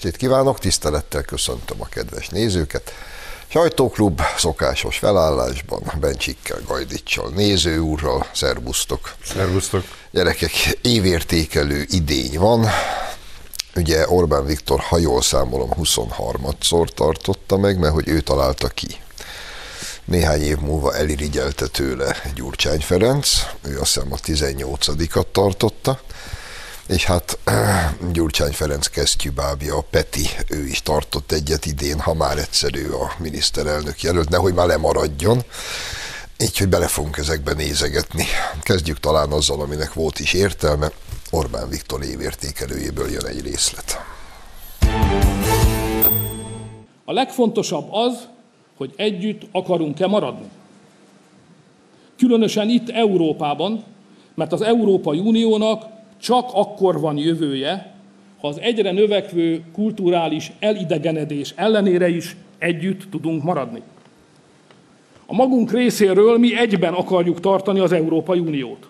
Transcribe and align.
estét 0.00 0.16
kívánok, 0.16 0.58
tisztelettel 0.58 1.22
köszöntöm 1.22 1.80
a 1.80 1.88
kedves 1.88 2.28
nézőket. 2.28 2.92
Sajtóklub 3.48 4.20
szokásos 4.36 4.98
felállásban, 4.98 5.82
Bencsikkel, 6.00 6.60
Gajdicsal, 6.66 7.30
néző 7.30 7.78
úrral, 7.78 8.26
szervusztok. 8.32 9.14
Szervusztok. 9.24 9.84
Gyerekek, 10.10 10.78
évértékelő 10.82 11.84
idény 11.88 12.38
van. 12.38 12.66
Ugye 13.76 14.08
Orbán 14.08 14.46
Viktor, 14.46 14.80
ha 14.80 14.98
jól 14.98 15.22
számolom, 15.22 15.70
23-szor 15.82 16.88
tartotta 16.94 17.56
meg, 17.56 17.78
mert 17.78 17.94
hogy 17.94 18.08
ő 18.08 18.20
találta 18.20 18.68
ki. 18.68 18.96
Néhány 20.04 20.42
év 20.42 20.58
múlva 20.58 20.94
elirigyelte 20.94 21.66
tőle 21.66 22.16
Gyurcsány 22.34 22.80
Ferenc, 22.80 23.28
ő 23.62 23.80
azt 23.80 23.94
hiszem 23.94 24.12
a 24.12 24.16
18-at 24.16 25.24
tartotta 25.32 26.00
és 26.90 27.04
hát 27.04 27.38
Gyurcsány 28.12 28.52
Ferenc 28.52 28.86
kesztyűbábja, 28.86 29.76
a 29.76 29.84
Peti, 29.90 30.26
ő 30.48 30.66
is 30.66 30.82
tartott 30.82 31.32
egyet 31.32 31.66
idén, 31.66 32.00
ha 32.00 32.14
már 32.14 32.38
egyszerű 32.38 32.88
a 32.88 33.12
miniszterelnök 33.18 34.02
jelölt, 34.02 34.28
nehogy 34.28 34.54
már 34.54 34.66
lemaradjon. 34.66 35.42
Így, 36.38 36.58
hogy 36.58 36.68
bele 36.68 36.86
fogunk 36.86 37.16
ezekbe 37.16 37.52
nézegetni. 37.52 38.24
Kezdjük 38.62 39.00
talán 39.00 39.30
azzal, 39.30 39.60
aminek 39.60 39.92
volt 39.92 40.18
is 40.18 40.32
értelme. 40.32 40.90
Orbán 41.30 41.68
Viktor 41.68 42.02
évértékelőjéből 42.02 43.10
jön 43.10 43.26
egy 43.26 43.42
részlet. 43.42 44.00
A 47.04 47.12
legfontosabb 47.12 47.92
az, 47.92 48.28
hogy 48.76 48.92
együtt 48.96 49.42
akarunk-e 49.52 50.06
maradni. 50.06 50.50
Különösen 52.18 52.68
itt 52.68 52.88
Európában, 52.90 53.84
mert 54.34 54.52
az 54.52 54.62
Európai 54.62 55.18
Uniónak 55.18 55.99
csak 56.20 56.50
akkor 56.52 57.00
van 57.00 57.16
jövője, 57.16 57.94
ha 58.40 58.48
az 58.48 58.60
egyre 58.60 58.92
növekvő 58.92 59.62
kulturális 59.72 60.52
elidegenedés 60.58 61.52
ellenére 61.56 62.08
is 62.08 62.36
együtt 62.58 63.10
tudunk 63.10 63.42
maradni. 63.42 63.82
A 65.26 65.34
magunk 65.34 65.72
részéről 65.72 66.38
mi 66.38 66.58
egyben 66.58 66.94
akarjuk 66.94 67.40
tartani 67.40 67.80
az 67.80 67.92
Európai 67.92 68.38
Uniót. 68.38 68.88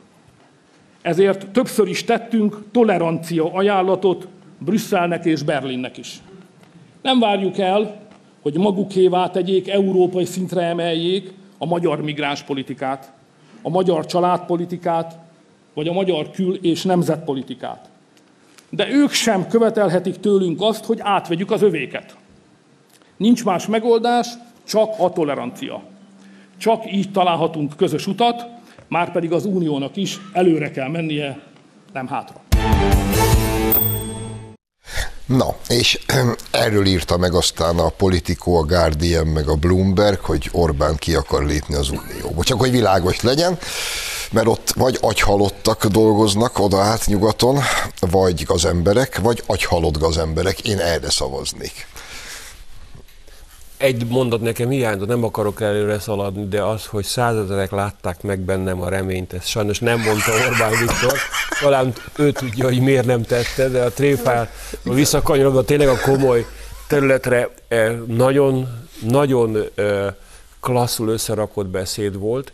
Ezért 1.03 1.51
többször 1.51 1.89
is 1.89 2.05
tettünk 2.05 2.65
tolerancia 2.73 3.53
ajánlatot 3.53 4.29
Brüsszelnek 4.59 5.25
és 5.25 5.43
Berlinnek 5.43 5.97
is. 5.97 6.21
Nem 7.03 7.19
várjuk 7.19 7.59
el, 7.59 8.01
hogy 8.43 8.59
magukévá 8.59 9.31
tegyék, 9.31 9.69
európai 9.69 10.25
szintre 10.25 10.63
emeljék 10.63 11.33
a 11.59 11.67
magyar 11.67 12.03
migránspolitikát, 12.03 13.13
a 13.63 13.69
magyar 13.69 14.07
családpolitikát, 14.07 15.19
vagy 15.75 15.89
a 15.89 15.93
magyar 15.93 16.31
kül- 16.31 16.65
és 16.65 16.83
nemzetpolitikát. 16.83 17.89
De 18.71 18.89
ők 18.91 19.11
sem 19.11 19.49
követelhetik 19.49 20.21
tőlünk 20.21 20.61
azt, 20.61 20.85
hogy 20.85 20.99
átvegyük 21.01 21.51
az 21.51 21.63
övéket. 21.63 22.17
Nincs 23.17 23.45
más 23.45 23.67
megoldás, 23.67 24.29
csak 24.65 24.95
a 24.99 25.13
tolerancia. 25.13 25.83
Csak 26.59 26.93
így 26.93 27.13
találhatunk 27.13 27.77
közös 27.77 28.07
utat, 28.07 28.47
már 28.89 29.13
pedig 29.13 29.33
az 29.33 29.45
uniónak 29.45 29.97
is 29.97 30.19
előre 30.33 30.71
kell 30.71 30.89
mennie, 30.89 31.39
nem 31.93 32.07
hátra. 32.07 32.41
Na, 35.27 35.55
és 35.69 35.99
erről 36.51 36.87
írta 36.87 37.17
meg 37.17 37.35
aztán 37.35 37.79
a 37.79 37.89
Politico, 37.89 38.53
a 38.53 38.65
Guardian, 38.65 39.27
meg 39.27 39.49
a 39.49 39.55
Bloomberg, 39.55 40.19
hogy 40.19 40.49
Orbán 40.53 40.97
ki 40.97 41.15
akar 41.15 41.45
lépni 41.45 41.75
az 41.75 41.91
Unióba. 41.91 42.43
Csak 42.43 42.61
hogy 42.61 42.71
világos 42.71 43.21
legyen 43.21 43.59
mert 44.31 44.47
ott 44.47 44.73
vagy 44.77 44.99
agyhalottak 45.01 45.87
dolgoznak 45.87 46.59
oda 46.59 46.79
át 46.79 47.07
nyugaton, 47.07 47.59
vagy 48.01 48.45
gazemberek, 48.45 49.19
vagy 49.19 49.43
agyhalott 49.47 49.99
gazemberek. 49.99 50.61
Én 50.61 50.79
erre 50.79 51.11
szavaznék. 51.11 51.87
Egy 53.77 54.07
mondat 54.07 54.41
nekem 54.41 54.69
hiányzott, 54.69 55.09
nem 55.09 55.25
akarok 55.25 55.61
előre 55.61 55.99
szaladni, 55.99 56.49
de 56.49 56.63
az, 56.63 56.87
hogy 56.87 57.05
százezerek 57.05 57.71
látták 57.71 58.23
meg 58.23 58.41
bennem 58.41 58.81
a 58.81 58.89
reményt, 58.89 59.33
ezt 59.33 59.47
sajnos 59.47 59.79
nem 59.79 60.01
mondta 60.01 60.33
Orbán 60.33 60.71
Viktor. 60.71 61.19
Talán 61.61 61.93
ő 62.17 62.33
tudja, 62.33 62.65
hogy 62.65 62.81
miért 62.81 63.07
nem 63.07 63.23
tette, 63.23 63.69
de 63.69 63.83
a 63.83 63.91
tréfál, 63.91 64.51
visszakanyarodva 64.83 65.65
tényleg 65.65 65.89
a 65.89 66.01
komoly 66.01 66.47
területre 66.89 67.49
eh, 67.69 67.97
nagyon, 68.07 68.69
nagyon 69.01 69.57
eh, 69.75 70.15
klasszul 70.61 71.09
összerakott 71.09 71.67
beszéd 71.67 72.19
volt, 72.19 72.53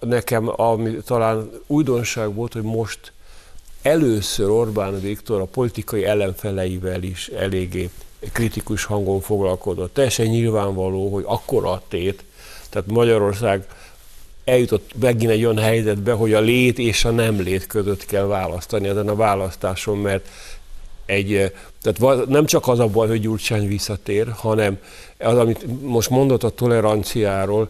Nekem 0.00 0.60
ami 0.60 0.96
talán 1.06 1.50
újdonság 1.66 2.34
volt, 2.34 2.52
hogy 2.52 2.62
most 2.62 3.12
először 3.82 4.48
Orbán 4.48 5.00
Viktor 5.00 5.40
a 5.40 5.44
politikai 5.44 6.04
ellenfeleivel 6.04 7.02
is 7.02 7.28
eléggé 7.28 7.90
kritikus 8.32 8.84
hangon 8.84 9.20
foglalkozott. 9.20 9.94
Teljesen 9.94 10.26
nyilvánvaló, 10.26 11.12
hogy 11.12 11.24
akkora 11.26 11.82
tét, 11.88 12.24
tehát 12.70 12.90
Magyarország 12.90 13.66
eljutott 14.44 14.90
megint 15.00 15.30
egy 15.30 15.44
olyan 15.44 15.58
helyzetbe, 15.58 16.12
hogy 16.12 16.32
a 16.32 16.40
lét 16.40 16.78
és 16.78 17.04
a 17.04 17.10
nem 17.10 17.40
lét 17.40 17.66
között 17.66 18.06
kell 18.06 18.24
választani 18.24 18.88
ezen 18.88 19.08
a 19.08 19.14
választáson, 19.14 19.98
mert 19.98 20.28
egy, 21.06 21.52
tehát 21.82 22.26
nem 22.26 22.46
csak 22.46 22.68
az 22.68 22.78
a 22.78 22.86
baj, 22.86 23.08
hogy 23.08 23.20
Gyurcsány 23.20 23.68
visszatér, 23.68 24.28
hanem 24.36 24.78
az, 25.18 25.38
amit 25.38 25.82
most 25.82 26.10
mondott 26.10 26.42
a 26.42 26.48
toleranciáról, 26.48 27.68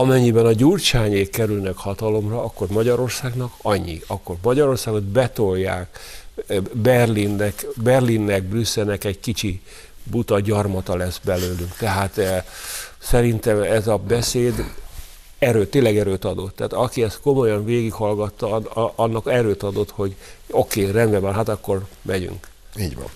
amennyiben 0.00 0.46
a 0.46 0.52
gyurcsányék 0.52 1.30
kerülnek 1.30 1.76
hatalomra, 1.76 2.42
akkor 2.42 2.68
Magyarországnak 2.68 3.52
annyi. 3.62 4.00
Akkor 4.06 4.36
Magyarországot 4.42 5.02
betolják 5.02 5.98
eh, 6.46 6.58
Berlinnek, 6.72 7.66
Berlinnek, 7.82 8.42
Brüsszelnek 8.42 9.04
egy 9.04 9.20
kicsi 9.20 9.60
buta 10.02 10.40
gyarmata 10.40 10.96
lesz 10.96 11.20
belőlünk. 11.24 11.76
Tehát 11.76 12.18
eh, 12.18 12.44
szerintem 12.98 13.62
ez 13.62 13.86
a 13.86 13.96
beszéd 13.96 14.64
erőt, 15.38 15.70
tényleg 15.70 15.96
erőt 15.96 16.24
adott. 16.24 16.56
Tehát 16.56 16.72
aki 16.72 17.02
ezt 17.02 17.20
komolyan 17.20 17.64
végighallgatta, 17.64 18.56
annak 18.94 19.32
erőt 19.32 19.62
adott, 19.62 19.90
hogy 19.90 20.14
oké, 20.50 20.80
okay, 20.80 20.92
rendben 20.92 21.20
van, 21.20 21.34
hát 21.34 21.48
akkor 21.48 21.86
megyünk. 22.02 22.48
Így 22.78 22.96
van. 22.96 23.08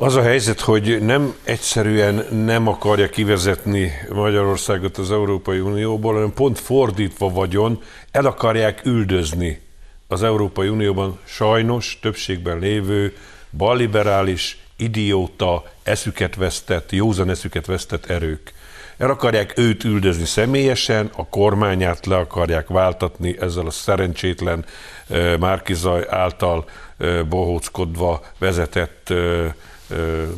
Az 0.00 0.14
a 0.14 0.22
helyzet, 0.22 0.60
hogy 0.60 1.02
nem 1.02 1.34
egyszerűen 1.44 2.26
nem 2.44 2.68
akarja 2.68 3.08
kivezetni 3.08 3.92
Magyarországot 4.12 4.96
az 4.96 5.10
Európai 5.10 5.60
Unióból, 5.60 6.12
hanem 6.14 6.32
pont 6.32 6.58
fordítva 6.58 7.28
vagyon, 7.30 7.82
el 8.10 8.26
akarják 8.26 8.84
üldözni 8.84 9.60
az 10.08 10.22
Európai 10.22 10.68
Unióban 10.68 11.18
sajnos 11.24 11.98
többségben 12.02 12.58
lévő 12.58 13.16
balliberális, 13.56 14.58
idióta, 14.76 15.64
eszüket 15.82 16.34
vesztett, 16.34 16.92
józan 16.92 17.30
eszüket 17.30 17.66
vesztett 17.66 18.06
erők. 18.06 18.52
El 18.96 19.10
akarják 19.10 19.58
őt 19.58 19.84
üldözni 19.84 20.24
személyesen, 20.24 21.10
a 21.16 21.28
kormányát 21.28 22.06
le 22.06 22.16
akarják 22.16 22.68
váltatni 22.68 23.36
ezzel 23.40 23.66
a 23.66 23.70
szerencsétlen 23.70 24.64
eh, 25.08 25.36
Márkizaj 25.38 26.06
által 26.08 26.64
eh, 26.98 27.24
bohóckodva 27.24 28.22
vezetett 28.38 29.10
eh, 29.10 29.52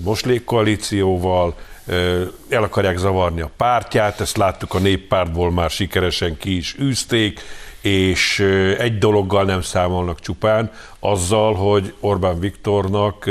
moslékkoalícióval, 0.05 1.55
el 2.49 2.63
akarják 2.63 2.97
zavarni 2.97 3.41
a 3.41 3.51
pártját, 3.57 4.21
ezt 4.21 4.37
láttuk 4.37 4.75
a 4.75 4.79
néppártból 4.79 5.51
már 5.51 5.71
sikeresen 5.71 6.37
ki 6.37 6.57
is 6.57 6.77
űzték, 6.81 7.41
és 7.81 8.39
egy 8.79 8.99
dologgal 8.99 9.45
nem 9.45 9.63
számolnak 9.63 10.21
csupán, 10.21 10.71
azzal, 10.99 11.55
hogy 11.55 11.95
Orbán 12.01 12.41
Viktornak 12.41 13.31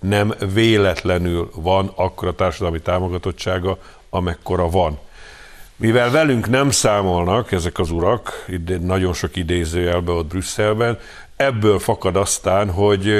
nem 0.00 0.34
véletlenül 0.52 1.50
van 1.54 1.92
akkora 1.94 2.34
társadalmi 2.34 2.80
támogatottsága, 2.80 3.78
amekkora 4.10 4.70
van. 4.70 4.98
Mivel 5.76 6.10
velünk 6.10 6.48
nem 6.48 6.70
számolnak 6.70 7.52
ezek 7.52 7.78
az 7.78 7.90
urak, 7.90 8.46
nagyon 8.80 9.12
sok 9.12 9.36
idézőjelbe 9.36 10.12
ott 10.12 10.26
Brüsszelben, 10.26 10.98
ebből 11.36 11.78
fakad 11.78 12.16
aztán, 12.16 12.70
hogy 12.70 13.12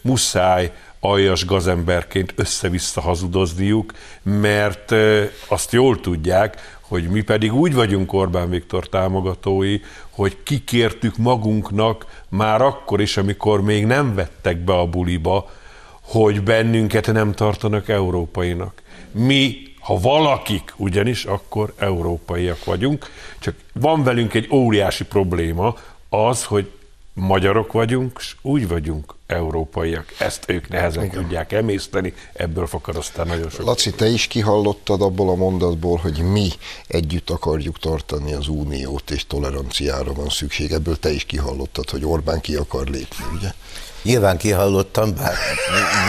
muszáj 0.00 0.72
aljas 1.10 1.44
gazemberként 1.44 2.32
össze-vissza 2.36 3.00
hazudozniuk, 3.00 3.92
mert 4.22 4.94
azt 5.48 5.72
jól 5.72 6.00
tudják, 6.00 6.78
hogy 6.80 7.08
mi 7.08 7.20
pedig 7.22 7.54
úgy 7.54 7.74
vagyunk 7.74 8.12
Orbán 8.12 8.50
Viktor 8.50 8.88
támogatói, 8.88 9.80
hogy 10.10 10.36
kikértük 10.42 11.16
magunknak 11.16 12.22
már 12.28 12.62
akkor 12.62 13.00
is, 13.00 13.16
amikor 13.16 13.62
még 13.62 13.86
nem 13.86 14.14
vettek 14.14 14.58
be 14.58 14.72
a 14.72 14.86
buliba, 14.86 15.50
hogy 16.00 16.42
bennünket 16.42 17.12
nem 17.12 17.32
tartanak 17.32 17.88
európainak. 17.88 18.82
Mi, 19.10 19.56
ha 19.80 20.00
valakik 20.00 20.72
ugyanis, 20.76 21.24
akkor 21.24 21.74
európaiak 21.78 22.64
vagyunk, 22.64 23.10
csak 23.38 23.54
van 23.72 24.02
velünk 24.02 24.34
egy 24.34 24.48
óriási 24.50 25.04
probléma, 25.04 25.76
az, 26.08 26.44
hogy 26.44 26.70
magyarok 27.16 27.72
vagyunk, 27.72 28.16
és 28.20 28.36
úgy 28.42 28.68
vagyunk 28.68 29.14
európaiak. 29.26 30.14
Ezt 30.18 30.44
ők 30.46 30.68
nehezen 30.68 31.04
Igen. 31.04 31.20
tudják 31.20 31.52
emészteni, 31.52 32.14
ebből 32.32 32.66
fakad 32.66 32.96
aztán 32.96 33.26
nagyon 33.26 33.50
sok. 33.50 33.66
Laci, 33.66 33.90
te 33.90 34.06
is 34.06 34.26
kihallottad 34.26 35.02
abból 35.02 35.28
a 35.28 35.34
mondatból, 35.34 35.96
hogy 35.96 36.18
mi 36.18 36.48
együtt 36.86 37.30
akarjuk 37.30 37.78
tartani 37.78 38.32
az 38.32 38.48
uniót, 38.48 39.10
és 39.10 39.26
toleranciára 39.26 40.12
van 40.12 40.28
szükség. 40.28 40.72
Ebből 40.72 40.98
te 40.98 41.10
is 41.10 41.24
kihallottad, 41.24 41.90
hogy 41.90 42.04
Orbán 42.04 42.40
ki 42.40 42.54
akar 42.54 42.86
lépni, 42.86 43.24
ugye? 43.34 43.52
Nyilván 44.02 44.36
kihallottam, 44.36 45.14
bár 45.14 45.34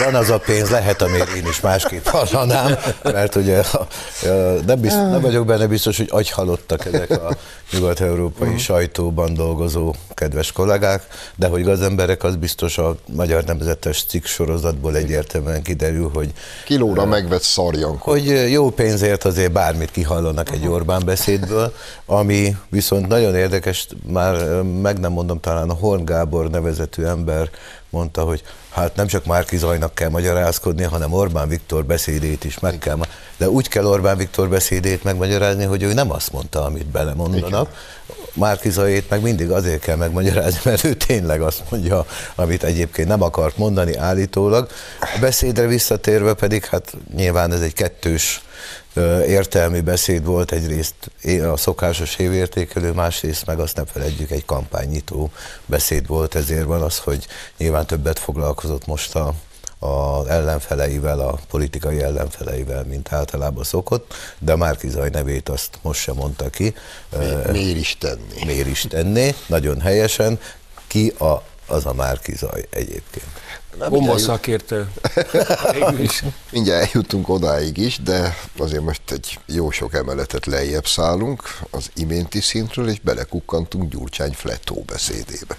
van 0.03 0.15
az 0.15 0.29
a 0.29 0.39
pénz, 0.39 0.69
lehet, 0.69 1.01
amire 1.01 1.25
én 1.35 1.45
is 1.47 1.59
másképp 1.59 2.05
hallanám, 2.05 2.77
mert 3.03 3.35
ugye 3.35 3.63
nem, 4.65 4.79
biztos, 4.79 5.01
nem 5.01 5.21
vagyok 5.21 5.45
benne 5.45 5.67
biztos, 5.67 5.97
hogy 5.97 6.07
agyhalottak 6.11 6.85
ezek 6.85 7.11
a 7.11 7.37
nyugat-európai 7.71 8.47
uh-huh. 8.47 8.61
sajtóban 8.61 9.33
dolgozó 9.33 9.93
kedves 10.13 10.51
kollégák, 10.51 11.07
de 11.35 11.47
hogy 11.47 11.63
gazemberek, 11.63 12.23
az 12.23 12.35
biztos 12.35 12.77
a 12.77 12.95
Magyar 13.13 13.43
Nemzetes 13.43 14.03
cikk 14.03 14.25
sorozatból 14.25 14.95
egyértelműen 14.95 15.61
kiderül, 15.61 16.09
hogy... 16.13 16.31
Kilóra 16.65 17.03
uh, 17.03 17.09
megvett 17.09 17.41
szarjankot. 17.41 18.13
Hogy 18.13 18.51
jó 18.51 18.69
pénzért 18.69 19.23
azért 19.23 19.51
bármit 19.51 19.91
kihallanak 19.91 20.51
egy 20.51 20.67
Orbán 20.67 21.01
beszédből, 21.05 21.73
ami 22.05 22.55
viszont 22.69 23.07
nagyon 23.07 23.35
érdekes, 23.35 23.87
már 24.07 24.61
meg 24.61 24.99
nem 24.99 25.11
mondom, 25.11 25.39
talán 25.39 25.69
a 25.69 25.73
Horn 25.73 26.05
Gábor 26.05 26.49
nevezetű 26.49 27.03
ember 27.03 27.49
mondta, 27.89 28.23
hogy 28.23 28.43
hát 28.69 28.95
nem 28.95 29.07
csak 29.07 29.25
Márki 29.25 29.57
Zajnak 29.57 29.95
kell 29.95 30.09
magyarázkodni, 30.09 30.83
hanem 30.83 31.13
Orbán 31.13 31.47
Viktor 31.47 31.85
beszédét 31.85 32.43
is 32.43 32.59
meg 32.59 32.77
kell. 32.77 32.97
De 33.37 33.49
úgy 33.49 33.67
kell 33.67 33.85
Orbán 33.85 34.17
Viktor 34.17 34.49
beszédét 34.49 35.03
megmagyarázni, 35.03 35.63
hogy 35.63 35.83
ő 35.83 35.93
nem 35.93 36.11
azt 36.11 36.31
mondta, 36.31 36.65
amit 36.65 36.85
belemondanak. 36.85 37.95
Márki 38.33 38.69
Zajét 38.69 39.09
meg 39.09 39.21
mindig 39.21 39.51
azért 39.51 39.81
kell 39.81 39.95
megmagyarázni, 39.95 40.59
mert 40.63 40.83
ő 40.83 40.93
tényleg 40.93 41.41
azt 41.41 41.63
mondja, 41.69 42.05
amit 42.35 42.63
egyébként 42.63 43.07
nem 43.07 43.21
akart 43.21 43.57
mondani 43.57 43.95
állítólag. 43.95 44.69
A 44.99 45.17
beszédre 45.19 45.67
visszatérve 45.67 46.33
pedig, 46.33 46.65
hát 46.65 46.93
nyilván 47.15 47.51
ez 47.51 47.61
egy 47.61 47.73
kettős 47.73 48.41
értelmi 49.27 49.81
beszéd 49.81 50.25
volt, 50.25 50.51
egyrészt 50.51 50.95
a 51.51 51.57
szokásos 51.57 52.15
évértékelő, 52.15 52.91
másrészt 52.91 53.45
meg 53.45 53.59
azt 53.59 53.75
ne 53.75 53.85
feledjük, 53.85 54.31
egy 54.31 54.45
kampánynyitó 54.45 55.31
beszéd 55.65 56.07
volt, 56.07 56.35
ezért 56.35 56.65
van 56.65 56.81
az, 56.81 56.97
hogy 56.97 57.27
nyilván 57.57 57.85
többet 57.85 58.19
foglalkozott 58.19 58.85
most 58.85 59.15
a, 59.15 59.33
az 59.79 60.27
ellenfeleivel, 60.27 61.19
a 61.19 61.39
politikai 61.49 62.01
ellenfeleivel, 62.01 62.83
mint 62.83 63.13
általában 63.13 63.63
szokott, 63.63 64.13
de 64.39 64.55
Márki 64.55 64.89
Zaj 64.89 65.09
nevét 65.09 65.49
azt 65.49 65.79
most 65.81 66.01
sem 66.01 66.15
mondta 66.15 66.49
ki. 66.49 66.73
Mi, 67.17 67.51
miért 67.51 67.77
is 67.77 67.97
tenni? 67.99 68.45
Miért 68.45 68.67
is 68.67 68.81
tenni, 68.81 69.35
nagyon 69.47 69.81
helyesen. 69.81 70.39
Ki 70.87 71.07
a, 71.09 71.43
az 71.67 71.85
a 71.85 71.93
Márki 71.93 72.35
Zaj 72.35 72.65
egyébként? 72.69 73.25
Bomba 73.89 74.17
szakértő. 74.17 74.87
Mindjárt 76.51 76.85
eljutunk 76.85 77.29
odáig 77.29 77.77
is, 77.77 77.99
de 77.99 78.35
azért 78.57 78.83
most 78.83 79.11
egy 79.11 79.39
jó 79.45 79.71
sok 79.71 79.93
emeletet 79.93 80.45
lejjebb 80.45 80.85
szállunk 80.85 81.41
az 81.71 81.91
iménti 81.95 82.41
szintről, 82.41 82.87
és 82.89 82.99
belekukkantunk 82.99 83.91
Gyurcsány 83.91 84.31
Fletó 84.31 84.83
beszédébe. 84.87 85.55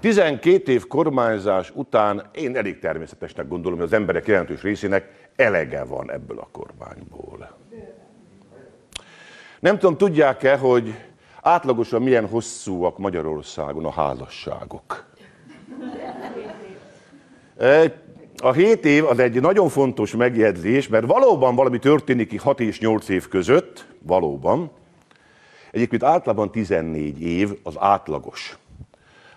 12 0.00 0.72
év 0.72 0.86
kormányzás 0.86 1.72
után 1.74 2.30
én 2.34 2.56
elég 2.56 2.78
természetesnek 2.78 3.48
gondolom, 3.48 3.78
hogy 3.78 3.86
az 3.86 3.92
emberek 3.92 4.26
jelentős 4.26 4.62
részének 4.62 5.28
elege 5.36 5.84
van 5.84 6.12
ebből 6.12 6.38
a 6.38 6.48
kormányból. 6.52 7.56
Nem 9.60 9.78
tudom, 9.78 9.96
tudják-e, 9.96 10.56
hogy 10.56 10.94
átlagosan 11.46 12.02
milyen 12.02 12.28
hosszúak 12.28 12.98
Magyarországon 12.98 13.84
a 13.84 13.90
házasságok. 13.90 15.04
A 18.36 18.52
7 18.52 18.84
év 18.84 19.04
az 19.04 19.18
egy 19.18 19.40
nagyon 19.40 19.68
fontos 19.68 20.14
megjegyzés, 20.16 20.88
mert 20.88 21.06
valóban 21.06 21.54
valami 21.54 21.78
történik 21.78 22.40
6 22.40 22.60
és 22.60 22.80
8 22.80 23.08
év 23.08 23.28
között, 23.28 23.86
valóban. 23.98 24.70
Egyébként 25.70 26.02
általában 26.02 26.50
14 26.50 27.20
év 27.20 27.58
az 27.62 27.74
átlagos 27.78 28.58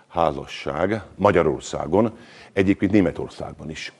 házasság 0.08 1.02
Magyarországon, 1.16 2.16
egyébként 2.52 2.92
Németországban 2.92 3.70
is. 3.70 3.92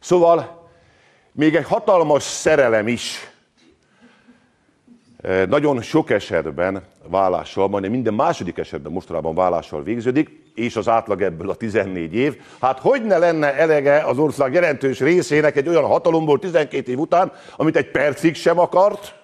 Szóval 0.00 0.68
még 1.32 1.54
egy 1.54 1.66
hatalmas 1.66 2.22
szerelem 2.22 2.88
is 2.88 3.30
nagyon 5.48 5.82
sok 5.82 6.10
esetben 6.10 6.82
vállással, 7.08 7.68
majdnem 7.68 7.92
minden 7.92 8.14
második 8.14 8.58
esetben 8.58 8.92
mostanában 8.92 9.34
vállással 9.34 9.82
végződik, 9.82 10.30
és 10.54 10.76
az 10.76 10.88
átlag 10.88 11.22
ebből 11.22 11.50
a 11.50 11.54
14 11.54 12.14
év. 12.14 12.36
Hát 12.60 12.78
hogy 12.78 13.04
ne 13.04 13.18
lenne 13.18 13.54
elege 13.54 13.98
az 13.98 14.18
ország 14.18 14.52
jelentős 14.52 15.00
részének 15.00 15.56
egy 15.56 15.68
olyan 15.68 15.84
hatalomból 15.84 16.38
12 16.38 16.90
év 16.90 16.98
után, 16.98 17.32
amit 17.56 17.76
egy 17.76 17.90
percig 17.90 18.34
sem 18.34 18.58
akart, 18.58 19.14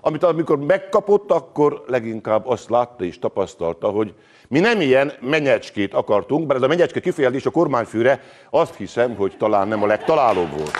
amit 0.00 0.22
amikor 0.22 0.58
megkapott, 0.58 1.30
akkor 1.30 1.84
leginkább 1.86 2.46
azt 2.46 2.70
látta 2.70 3.04
és 3.04 3.18
tapasztalta, 3.18 3.88
hogy 3.88 4.14
mi 4.48 4.60
nem 4.60 4.80
ilyen 4.80 5.12
menyecskét 5.20 5.94
akartunk, 5.94 6.46
bár 6.46 6.56
ez 6.56 6.62
a 6.62 6.68
menyecske 6.68 7.00
kifejezés 7.00 7.46
a 7.46 7.50
kormányfőre 7.50 8.20
azt 8.50 8.74
hiszem, 8.74 9.14
hogy 9.14 9.34
talán 9.38 9.68
nem 9.68 9.82
a 9.82 9.86
legtalálóbb 9.86 10.50
volt. 10.50 10.72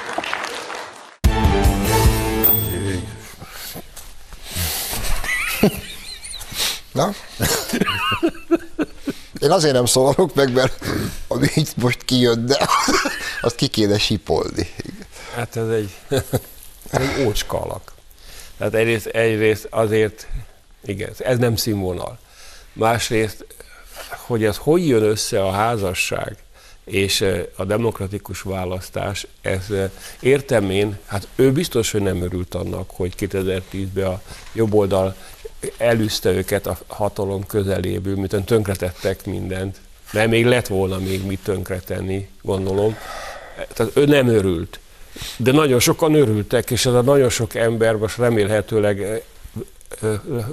Na? 6.93 7.15
Én 9.41 9.51
azért 9.51 9.75
nem 9.75 9.87
szólok 9.87 10.35
meg, 10.35 10.53
mert 10.53 10.85
ami 11.29 11.47
itt 11.55 11.77
most 11.77 12.05
kijön, 12.05 12.47
de 12.47 12.69
azt 13.41 13.55
ki 13.55 13.67
kéne 13.67 13.99
sipolni. 13.99 14.69
Hát 15.35 15.57
ez 15.57 15.69
egy, 15.69 15.91
ez 16.91 17.01
egy 17.01 17.25
ócska 17.27 17.61
alak. 17.61 17.93
Tehát 18.59 18.75
egyrészt, 18.75 19.07
egyrészt 19.07 19.67
azért, 19.71 20.27
igen, 20.85 21.11
ez 21.19 21.39
nem 21.39 21.57
színvonal. 21.57 22.19
Másrészt, 22.73 23.47
hogy 24.27 24.45
ez 24.45 24.57
hogy 24.57 24.89
jön 24.89 25.03
össze 25.03 25.45
a 25.45 25.51
házasság 25.51 26.37
és 26.85 27.25
a 27.57 27.65
demokratikus 27.65 28.43
választás, 28.43 29.27
ez 29.41 29.67
értem 30.21 30.71
én, 30.71 30.99
hát 31.07 31.29
ő 31.37 31.53
biztos, 31.53 31.91
hogy 31.91 32.03
nem 32.03 32.23
örült 32.23 32.55
annak, 32.55 32.91
hogy 32.91 33.15
2010-ben 33.19 34.07
a 34.07 34.21
jobboldal 34.53 35.17
elűzte 35.77 36.31
őket 36.31 36.67
a 36.67 36.79
hatalom 36.87 37.47
közeléből, 37.47 38.15
mint 38.15 38.45
tönkretettek 38.45 39.27
mindent. 39.27 39.81
Mert 40.13 40.31
még 40.31 40.47
lett 40.47 40.67
volna 40.67 40.99
még 40.99 41.27
mit 41.27 41.41
tönkretenni, 41.43 42.29
gondolom. 42.43 42.97
Tehát 43.75 43.97
ő 43.97 44.05
nem 44.05 44.29
örült. 44.29 44.81
De 45.37 45.53
nagyon 45.53 45.81
sokan 45.81 46.15
örültek, 46.15 46.71
és 46.71 46.87
ez 46.87 46.93
a 46.93 47.03
nagyon 47.03 47.29
sok 47.29 47.55
ember 47.55 47.97
most 47.97 48.17
remélhetőleg 48.17 49.23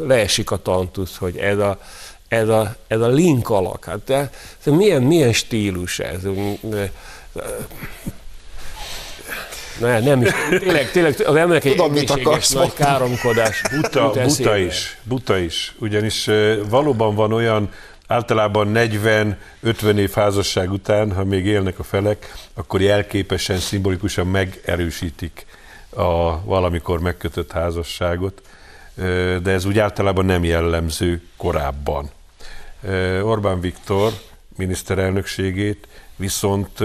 leesik 0.05 0.51
a 0.51 0.57
tantusz, 0.57 1.17
hogy 1.17 1.37
ez 1.37 1.57
a, 1.57 1.79
ez 2.27 2.49
a, 2.49 2.75
ez 2.87 2.99
a 2.99 3.07
link 3.07 3.49
alak. 3.49 3.85
Hát 3.85 4.03
de, 4.05 4.31
de 4.63 4.71
milyen, 4.71 5.01
milyen 5.01 5.33
stílus 5.33 5.99
ez? 5.99 6.21
Na, 9.79 9.99
nem 9.99 10.21
is. 10.21 10.31
Tényleg, 10.49 10.91
tényleg 10.91 11.15
az 11.25 11.35
emberek 11.35 11.65
egy 11.65 11.71
Tudom, 11.75 11.91
egészséges 11.91 12.49
nagy 12.49 12.73
káromkodás. 12.73 13.61
Buta, 13.75 14.11
buta 14.23 14.57
is, 14.57 14.97
buta 15.03 15.37
is. 15.37 15.75
Ugyanis 15.79 16.29
valóban 16.69 17.15
van 17.15 17.33
olyan, 17.33 17.69
általában 18.07 18.71
40-50 18.73 19.33
év 19.95 20.11
házasság 20.11 20.71
után, 20.71 21.13
ha 21.13 21.23
még 21.23 21.45
élnek 21.45 21.79
a 21.79 21.83
felek, 21.83 22.33
akkor 22.53 22.81
jelképesen, 22.81 23.57
szimbolikusan 23.57 24.27
megerősítik 24.27 25.45
a 25.89 26.43
valamikor 26.43 26.99
megkötött 26.99 27.51
házasságot, 27.51 28.41
de 29.43 29.51
ez 29.51 29.65
úgy 29.65 29.79
általában 29.79 30.25
nem 30.25 30.43
jellemző 30.43 31.21
korábban. 31.37 32.09
Orbán 33.21 33.59
Viktor 33.59 34.11
miniszterelnökségét 34.57 35.87
viszont 36.15 36.79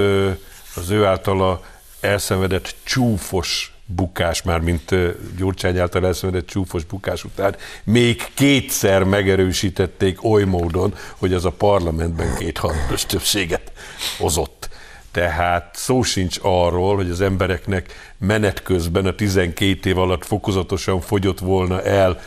az 0.75 0.91
ő 0.91 1.05
általa 1.05 1.63
elszenvedett 2.03 2.75
csúfos 2.83 3.73
bukás, 3.87 4.43
már 4.43 4.61
mint 4.61 4.91
Gyurcsány 5.37 5.79
által 5.79 6.07
elszenvedett 6.07 6.47
csúfos 6.47 6.85
bukás 6.85 7.25
után 7.25 7.57
még 7.85 8.23
kétszer 8.35 9.05
megerősítették 9.05 10.25
oly 10.25 10.45
módon, 10.45 10.95
hogy 11.17 11.33
az 11.33 11.45
a 11.45 11.51
parlamentben 11.51 12.37
kétharmados 12.39 13.07
többséget 13.07 13.73
hozott. 14.19 14.69
Tehát 15.11 15.77
szó 15.77 16.03
sincs 16.03 16.39
arról, 16.43 16.97
hogy 16.97 17.11
az 17.11 17.21
embereknek 17.21 18.15
menet 18.19 18.63
közben 18.63 19.07
a 19.07 19.15
12 19.15 19.89
év 19.89 19.99
alatt 19.99 20.25
fokozatosan 20.25 21.01
fogyott 21.01 21.39
volna 21.39 21.83
el 21.83 22.21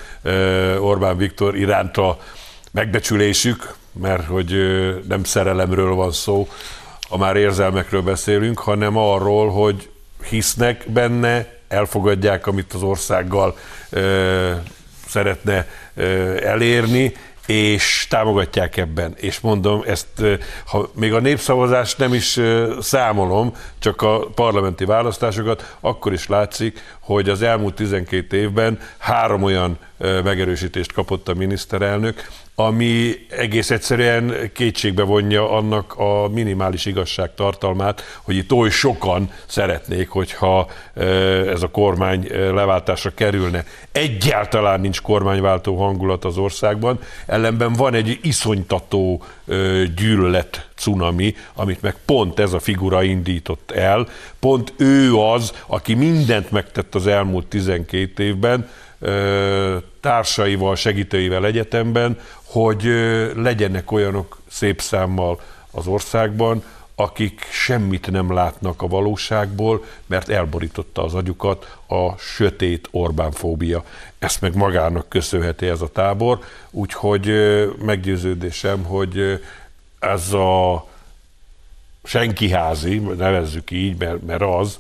Orbán 0.79 1.17
Viktor 1.17 1.57
iránta 1.57 2.19
megbecsülésük, 2.71 3.75
mert 3.91 4.25
hogy 4.25 4.55
nem 5.07 5.23
szerelemről 5.23 5.95
van 5.95 6.11
szó, 6.11 6.47
ha 7.09 7.17
már 7.17 7.35
érzelmekről 7.35 8.01
beszélünk, 8.01 8.59
hanem 8.59 8.97
arról, 8.97 9.49
hogy 9.49 9.89
hisznek 10.29 10.85
benne, 10.87 11.53
elfogadják, 11.67 12.47
amit 12.47 12.73
az 12.73 12.83
országgal 12.83 13.57
ö, 13.89 14.51
szeretne 15.07 15.67
ö, 15.95 16.37
elérni, 16.45 17.13
és 17.45 18.07
támogatják 18.09 18.77
ebben. 18.77 19.13
És 19.15 19.39
mondom, 19.39 19.83
ezt 19.87 20.07
ha 20.65 20.89
még 20.93 21.13
a 21.13 21.19
népszavazást 21.19 21.97
nem 21.97 22.13
is 22.13 22.39
számolom, 22.79 23.55
csak 23.79 24.01
a 24.01 24.19
parlamenti 24.35 24.85
választásokat, 24.85 25.75
akkor 25.79 26.13
is 26.13 26.27
látszik, 26.27 26.94
hogy 27.05 27.29
az 27.29 27.41
elmúlt 27.41 27.75
12 27.75 28.37
évben 28.37 28.79
három 28.97 29.43
olyan 29.43 29.77
megerősítést 29.97 30.93
kapott 30.93 31.27
a 31.27 31.33
miniszterelnök, 31.33 32.27
ami 32.55 33.13
egész 33.29 33.71
egyszerűen 33.71 34.51
kétségbe 34.53 35.03
vonja 35.03 35.51
annak 35.51 35.93
a 35.97 36.27
minimális 36.27 36.85
igazság 36.85 37.33
tartalmát, 37.35 38.01
hogy 38.21 38.35
itt 38.35 38.51
oly 38.51 38.69
sokan 38.69 39.29
szeretnék, 39.45 40.09
hogyha 40.09 40.67
ez 41.53 41.63
a 41.63 41.67
kormány 41.71 42.27
leváltásra 42.31 43.11
kerülne. 43.15 43.63
Egyáltalán 43.91 44.81
nincs 44.81 45.01
kormányváltó 45.01 45.75
hangulat 45.75 46.25
az 46.25 46.37
országban, 46.37 46.99
ellenben 47.25 47.73
van 47.73 47.93
egy 47.93 48.19
iszonytató 48.21 49.23
gyűlölet 49.95 50.69
cunami, 50.75 51.35
amit 51.53 51.81
meg 51.81 51.95
pont 52.05 52.39
ez 52.39 52.53
a 52.53 52.59
figura 52.59 53.03
indított 53.03 53.71
el. 53.71 54.07
Pont 54.45 54.73
ő 54.77 55.15
az, 55.15 55.53
aki 55.67 55.93
mindent 55.93 56.51
megtett 56.51 56.95
az 56.95 57.07
elmúlt 57.07 57.45
12 57.45 58.23
évben, 58.23 58.69
társaival, 59.99 60.75
segítőivel 60.75 61.45
egyetemben, 61.45 62.19
hogy 62.43 62.83
legyenek 63.35 63.91
olyanok 63.91 64.37
szép 64.49 64.81
számmal 64.81 65.41
az 65.71 65.87
országban, 65.87 66.63
akik 66.95 67.47
semmit 67.51 68.11
nem 68.11 68.33
látnak 68.33 68.81
a 68.81 68.87
valóságból, 68.87 69.83
mert 70.05 70.29
elborította 70.29 71.03
az 71.03 71.13
agyukat 71.13 71.77
a 71.87 72.17
sötét 72.17 72.87
Orbán-fóbia. 72.91 73.83
Ezt 74.19 74.41
meg 74.41 74.55
magának 74.55 75.09
köszönheti 75.09 75.67
ez 75.67 75.81
a 75.81 75.91
tábor, 75.91 76.39
úgyhogy 76.71 77.31
meggyőződésem, 77.85 78.83
hogy 78.83 79.41
ez 79.99 80.33
a 80.33 80.85
senkiházi, 82.05 82.97
nevezzük 82.97 83.71
így, 83.71 83.97
mert, 83.97 84.25
mert 84.25 84.41
az, 84.41 84.79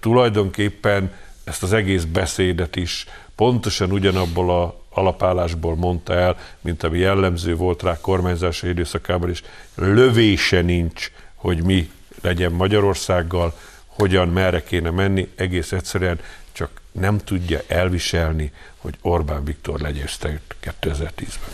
tulajdonképpen 0.00 1.12
ezt 1.44 1.62
az 1.62 1.72
egész 1.72 2.04
beszédet 2.04 2.76
is 2.76 3.06
pontosan 3.34 3.92
ugyanabból 3.92 4.50
a 4.50 4.84
alapállásból 4.90 5.76
mondta 5.76 6.14
el, 6.14 6.38
mint 6.60 6.82
ami 6.82 6.98
jellemző 6.98 7.56
volt 7.56 7.82
rá 7.82 8.00
kormányzási 8.00 8.68
időszakában 8.68 9.30
is. 9.30 9.42
Lövése 9.74 10.60
nincs, 10.60 11.10
hogy 11.34 11.62
mi 11.62 11.90
legyen 12.22 12.52
Magyarországgal, 12.52 13.54
hogyan, 13.86 14.28
merre 14.28 14.62
kéne 14.62 14.90
menni, 14.90 15.28
egész 15.34 15.72
egyszerűen 15.72 16.20
csak 16.52 16.80
nem 16.92 17.18
tudja 17.18 17.60
elviselni, 17.66 18.52
hogy 18.76 18.94
Orbán 19.00 19.44
Viktor 19.44 19.80
legyőzte 19.80 20.40
2010-ben. 20.80 21.52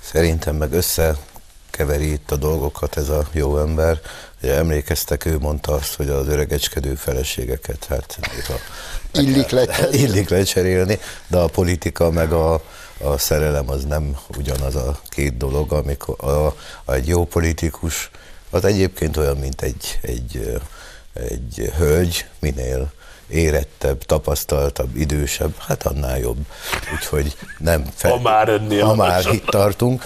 Szerintem 0.00 0.56
meg 0.56 0.72
összekeveri 1.76 2.12
itt 2.12 2.30
a 2.30 2.36
dolgokat 2.36 2.96
ez 2.96 3.08
a 3.08 3.26
jó 3.32 3.58
ember. 3.58 4.00
Ugye 4.42 4.54
emlékeztek, 4.54 5.24
ő 5.24 5.38
mondta 5.38 5.72
azt, 5.72 5.94
hogy 5.94 6.08
az 6.08 6.28
öregecskedő 6.28 6.94
feleségeket, 6.94 7.84
hát 7.88 8.18
néha 8.34 8.58
illik 9.12 9.50
lecserélni. 9.50 9.98
illik 10.02 10.28
lecserélni, 10.28 10.98
de 11.26 11.36
a 11.38 11.46
politika 11.46 12.10
meg 12.10 12.32
a, 12.32 12.62
a 13.00 13.18
szerelem 13.18 13.70
az 13.70 13.84
nem 13.84 14.16
ugyanaz 14.36 14.74
a 14.74 15.00
két 15.08 15.36
dolog, 15.36 15.72
amikor 15.72 16.16
a, 16.18 16.46
a, 16.84 16.92
egy 16.92 17.08
jó 17.08 17.24
politikus 17.24 18.10
az 18.50 18.64
egyébként 18.64 19.16
olyan, 19.16 19.36
mint 19.36 19.62
egy, 19.62 19.98
egy, 20.02 20.60
egy 21.12 21.72
hölgy, 21.76 22.26
minél 22.38 22.92
érettebb, 23.28 24.02
tapasztaltabb, 24.02 24.96
idősebb, 24.96 25.54
hát 25.58 25.86
annál 25.86 26.18
jobb. 26.18 26.38
Úgyhogy 26.94 27.36
nem 27.58 27.86
fel, 27.94 28.10
ha 28.10 28.20
már 28.20 28.48
ennél 28.48 28.84
ha 28.84 28.94
már 28.94 29.24
itt 29.32 29.46
tartunk, 29.46 30.04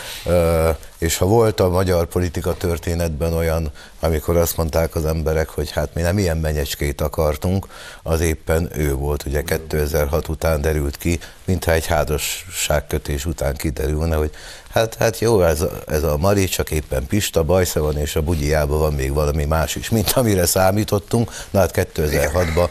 és 1.00 1.16
ha 1.16 1.26
volt 1.26 1.60
a 1.60 1.68
magyar 1.68 2.06
politika 2.06 2.54
történetben 2.54 3.32
olyan, 3.32 3.70
amikor 4.00 4.36
azt 4.36 4.56
mondták 4.56 4.94
az 4.94 5.04
emberek, 5.04 5.48
hogy 5.48 5.70
hát 5.70 5.94
mi 5.94 6.00
nem 6.00 6.18
ilyen 6.18 6.36
menyecskét 6.36 7.00
akartunk, 7.00 7.66
az 8.02 8.20
éppen 8.20 8.70
ő 8.74 8.94
volt, 8.94 9.24
ugye 9.26 9.42
2006 9.42 10.28
után 10.28 10.60
derült 10.60 10.96
ki, 10.96 11.18
mintha 11.44 11.72
egy 11.72 11.86
házasságkötés 11.86 13.26
után 13.26 13.54
kiderülne, 13.54 14.16
hogy 14.16 14.30
hát, 14.70 14.94
hát 14.94 15.18
jó, 15.18 15.42
ez, 15.42 15.60
a, 15.60 15.70
ez 15.86 16.02
a 16.02 16.16
Mari, 16.16 16.44
csak 16.44 16.70
éppen 16.70 17.06
Pista, 17.06 17.42
bajsza 17.42 17.80
van, 17.80 17.96
és 17.96 18.16
a 18.16 18.22
bugyjában 18.22 18.78
van 18.78 18.92
még 18.92 19.12
valami 19.12 19.44
más 19.44 19.76
is, 19.76 19.88
mint 19.88 20.10
amire 20.10 20.46
számítottunk. 20.46 21.30
Na 21.50 21.58
hát 21.58 21.90
2006-ban 21.94 22.68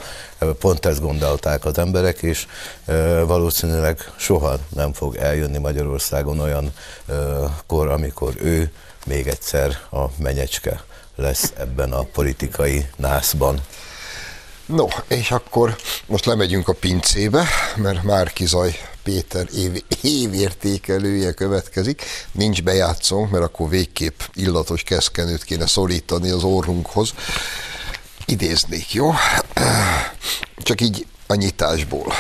pont 0.60 0.86
ezt 0.86 1.02
gondolták 1.02 1.66
az 1.66 1.78
emberek, 1.78 2.22
és 2.22 2.48
valószínűleg 3.26 4.12
soha 4.16 4.58
nem 4.70 4.94
fog 4.94 5.16
eljönni 5.16 5.58
Magyarországon 5.58 6.40
olyan 6.40 6.74
kor, 7.68 7.88
amikor 7.88 8.19
ő 8.38 8.72
még 9.06 9.28
egyszer 9.28 9.80
a 9.92 10.06
menyecske 10.18 10.84
lesz 11.16 11.54
ebben 11.58 11.92
a 11.92 12.04
politikai 12.04 12.86
nászban. 12.96 13.62
No, 14.66 14.88
és 15.08 15.32
akkor 15.32 15.76
most 16.06 16.26
lemegyünk 16.26 16.68
a 16.68 16.74
pincébe, 16.74 17.48
mert 17.76 18.04
már 18.04 18.34
Kizaj 18.34 18.80
Péter 19.04 19.48
év, 19.56 19.84
évértékelője 20.02 21.32
következik. 21.32 22.04
Nincs 22.32 22.64
bejátszónk, 22.64 23.32
mert 23.32 23.44
akkor 23.44 23.70
végképp 23.70 24.20
illatos 24.34 24.84
keszkenőt 24.84 25.44
kéne 25.44 25.68
szorítani 25.68 26.30
az 26.30 26.44
orrunkhoz. 26.44 27.14
Idéznék, 28.26 28.94
jó? 28.94 29.14
Csak 30.58 30.82
így 30.82 31.06
a 31.28 31.34
nyitásból. 31.34 32.14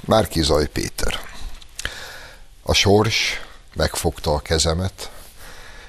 Márki 0.00 0.42
Zaj 0.42 0.66
Péter. 0.66 1.20
A 2.62 2.72
sors 2.72 3.40
megfogta 3.78 4.32
a 4.34 4.38
kezemet, 4.38 5.10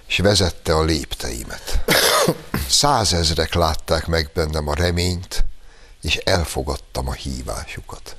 és 0.07 0.17
vezette 0.17 0.75
a 0.75 0.83
lépteimet. 0.83 1.79
Százezrek 2.69 3.53
látták 3.53 4.05
meg 4.07 4.29
bennem 4.33 4.67
a 4.67 4.73
reményt, 4.73 5.45
és 6.01 6.15
elfogadtam 6.15 7.07
a 7.07 7.13
hívásukat. 7.13 8.15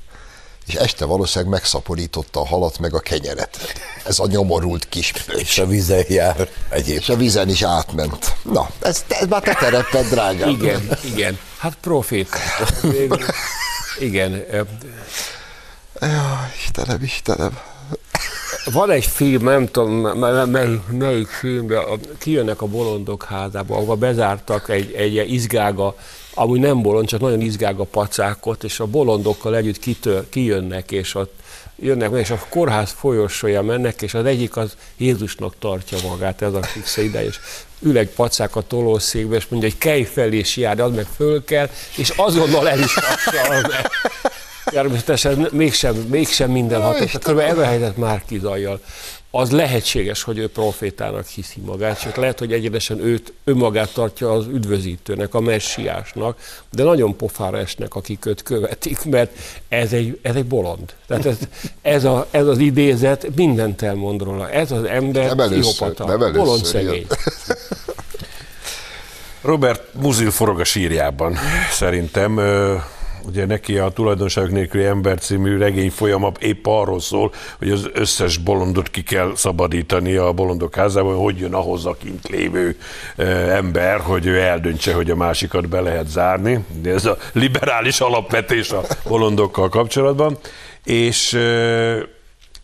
És 0.67 0.75
este 0.75 1.05
valószínűleg 1.05 1.53
megszaporította 1.53 2.41
a 2.41 2.47
halat 2.47 2.79
meg 2.79 2.95
a 2.95 3.01
kenyeret. 3.01 3.59
Ez 4.05 4.19
a 4.19 4.27
nyomorult 4.27 4.89
kis. 4.89 5.13
És 5.27 5.59
a 5.59 5.67
vízen 5.67 6.05
jár 6.09 6.49
egyébként. 6.69 7.01
És 7.01 7.09
a 7.09 7.17
vízen 7.17 7.49
is 7.49 7.63
átment. 7.63 8.37
Na, 8.43 8.71
ez, 8.81 9.05
ez 9.09 9.27
már 9.27 9.43
te 9.43 9.55
tereped, 9.55 10.07
drágám. 10.09 10.49
Igen, 10.49 10.99
igen. 11.05 11.39
Hát 11.59 11.77
profét. 11.81 12.29
Igen. 13.99 14.45
Ja, 16.01 16.51
Istenem, 16.57 17.03
Istenem. 17.03 17.59
Van 18.65 18.91
egy 18.91 19.05
film, 19.05 19.45
nem 19.45 19.67
tudom 19.67 20.19
mely, 20.51 20.81
melyik 20.91 21.29
filmben, 21.29 21.83
kijönnek 22.19 22.63
a 22.63 22.67
bolondok 22.67 23.25
házába, 23.25 23.75
ahova 23.75 23.95
bezártak 23.95 24.69
egy, 24.69 24.93
egy 24.93 25.33
izgága, 25.33 25.95
amúgy 26.35 26.61
nem 26.61 26.83
bolond, 26.83 27.09
csak 27.09 27.21
nagyon 27.21 27.41
izgága 27.41 27.85
pacákot, 27.85 28.65
és 28.65 28.81
a 28.81 28.87
bolondokkal 28.87 29.57
együtt 29.57 29.79
kitör, 29.79 30.29
kijönnek, 30.29 30.91
és 30.91 31.15
ott 31.15 31.33
jönnek 31.77 32.11
és 32.15 32.31
a 32.31 32.39
kórház 32.49 32.91
folyosója 32.91 33.63
mennek, 33.63 34.03
és 34.03 34.15
az 34.15 34.25
egyik 34.25 34.57
az 34.57 34.77
Jézusnak 34.97 35.55
tartja 35.59 35.99
magát, 36.09 36.43
ez 36.43 36.55
a 36.55 36.63
fix 36.63 36.97
ide, 36.97 37.25
és 37.25 37.39
ül 37.81 37.99
egy 37.99 38.09
pacák 38.09 38.57
a 38.57 38.61
tolószékbe, 38.61 39.37
és 39.37 39.47
mondja, 39.49 39.69
hogy 39.69 39.79
kelj 39.79 40.03
fel 40.03 40.33
és 40.33 40.57
jár, 40.57 40.81
az 40.81 40.95
meg 40.95 41.07
föl 41.17 41.45
kell, 41.45 41.69
és 41.97 42.09
azonnal 42.17 42.69
el 42.69 42.79
is 42.79 42.95
Természetesen 44.71 45.49
mégsem, 45.53 45.95
mégsem 45.95 46.51
minden 46.51 46.83
hatott. 46.83 47.19
Kb. 47.19 47.39
ebben 47.39 47.59
a 47.59 47.65
helyzet 47.65 47.97
már 47.97 48.23
kizajjal. 48.27 48.81
Az 49.33 49.51
lehetséges, 49.51 50.23
hogy 50.23 50.39
ő 50.39 50.49
profétának 50.49 51.27
hiszi 51.27 51.61
magát, 51.65 52.01
csak 52.01 52.17
lehet, 52.17 52.39
hogy 52.39 52.53
egyenesen 52.53 53.01
őt, 53.01 53.33
önmagát 53.45 53.93
tartja 53.93 54.33
az 54.33 54.47
üdvözítőnek, 54.47 55.35
a 55.35 55.41
messiásnak, 55.41 56.39
de 56.71 56.83
nagyon 56.83 57.17
pofára 57.17 57.59
esnek, 57.59 57.95
akik 57.95 58.27
őt 58.27 58.43
követik, 58.43 59.05
mert 59.05 59.31
ez 59.69 59.93
egy, 59.93 60.19
ez 60.23 60.35
egy 60.35 60.47
bolond. 60.47 60.95
Tehát 61.07 61.27
ez, 61.27 61.39
ez, 61.83 62.05
a, 62.05 62.27
ez 62.31 62.47
az 62.47 62.59
idézet 62.59 63.27
mindent 63.35 63.83
elmond 63.83 64.23
róla. 64.23 64.51
Ez 64.51 64.71
az 64.71 64.85
ember 64.85 65.35
pszichopata, 65.35 66.33
bolond 66.33 66.65
szegény. 66.65 67.07
Robert 69.43 69.95
Muzil 69.95 70.31
forog 70.31 70.61
a 70.61 70.65
sírjában, 70.65 71.37
szerintem 71.73 72.41
ugye 73.27 73.47
neki 73.47 73.79
a 73.79 73.89
tulajdonságok 73.89 74.51
nélküli 74.51 74.85
ember 74.85 75.19
című 75.19 75.59
regény 75.59 75.91
folyama 75.91 76.33
épp 76.39 76.67
arról 76.67 77.01
szól, 77.01 77.33
hogy 77.59 77.71
az 77.71 77.91
összes 77.93 78.37
bolondot 78.37 78.91
ki 78.91 79.03
kell 79.03 79.33
szabadítani 79.35 80.15
a 80.15 80.33
bolondok 80.33 80.75
házában, 80.75 81.17
hogy 81.17 81.39
jön 81.39 81.55
ahhoz 81.55 81.87
a 81.87 81.97
kint 82.03 82.29
lévő 82.29 82.77
ember, 83.49 84.01
hogy 84.01 84.27
ő 84.27 84.41
eldöntse, 84.41 84.95
hogy 84.95 85.11
a 85.11 85.17
másikat 85.17 85.69
be 85.69 85.81
lehet 85.81 86.09
zárni. 86.09 86.65
Ez 86.85 87.05
a 87.05 87.17
liberális 87.33 88.01
alapvetés 88.01 88.71
a 88.71 88.83
bolondokkal 89.09 89.69
kapcsolatban. 89.69 90.39
És 90.85 91.39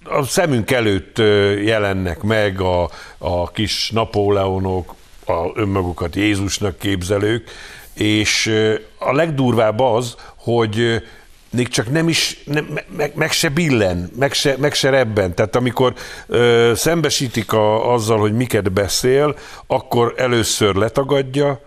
a 0.04 0.22
szemünk 0.22 0.70
előtt 0.70 1.18
jelennek 1.64 2.22
meg 2.22 2.60
a, 2.60 2.90
a 3.18 3.50
kis 3.50 3.90
Napóleonok, 3.90 4.94
a 5.26 5.50
önmagukat 5.54 6.16
Jézusnak 6.16 6.78
képzelők, 6.78 7.50
és 7.96 8.52
a 8.98 9.12
legdurvább 9.12 9.80
az, 9.80 10.16
hogy 10.36 11.02
még 11.50 11.68
csak 11.68 11.90
nem 11.90 12.08
is, 12.08 12.42
nem, 12.44 12.78
meg, 12.96 13.12
meg 13.14 13.32
se 13.32 13.48
billen, 13.48 14.10
meg 14.18 14.32
se, 14.32 14.54
meg 14.58 14.74
se 14.74 14.90
rebben. 14.90 15.34
Tehát 15.34 15.56
amikor 15.56 15.94
ö, 16.26 16.72
szembesítik 16.74 17.52
a, 17.52 17.92
azzal, 17.92 18.18
hogy 18.18 18.32
miket 18.32 18.72
beszél, 18.72 19.36
akkor 19.66 20.14
először 20.16 20.74
letagadja, 20.74 21.60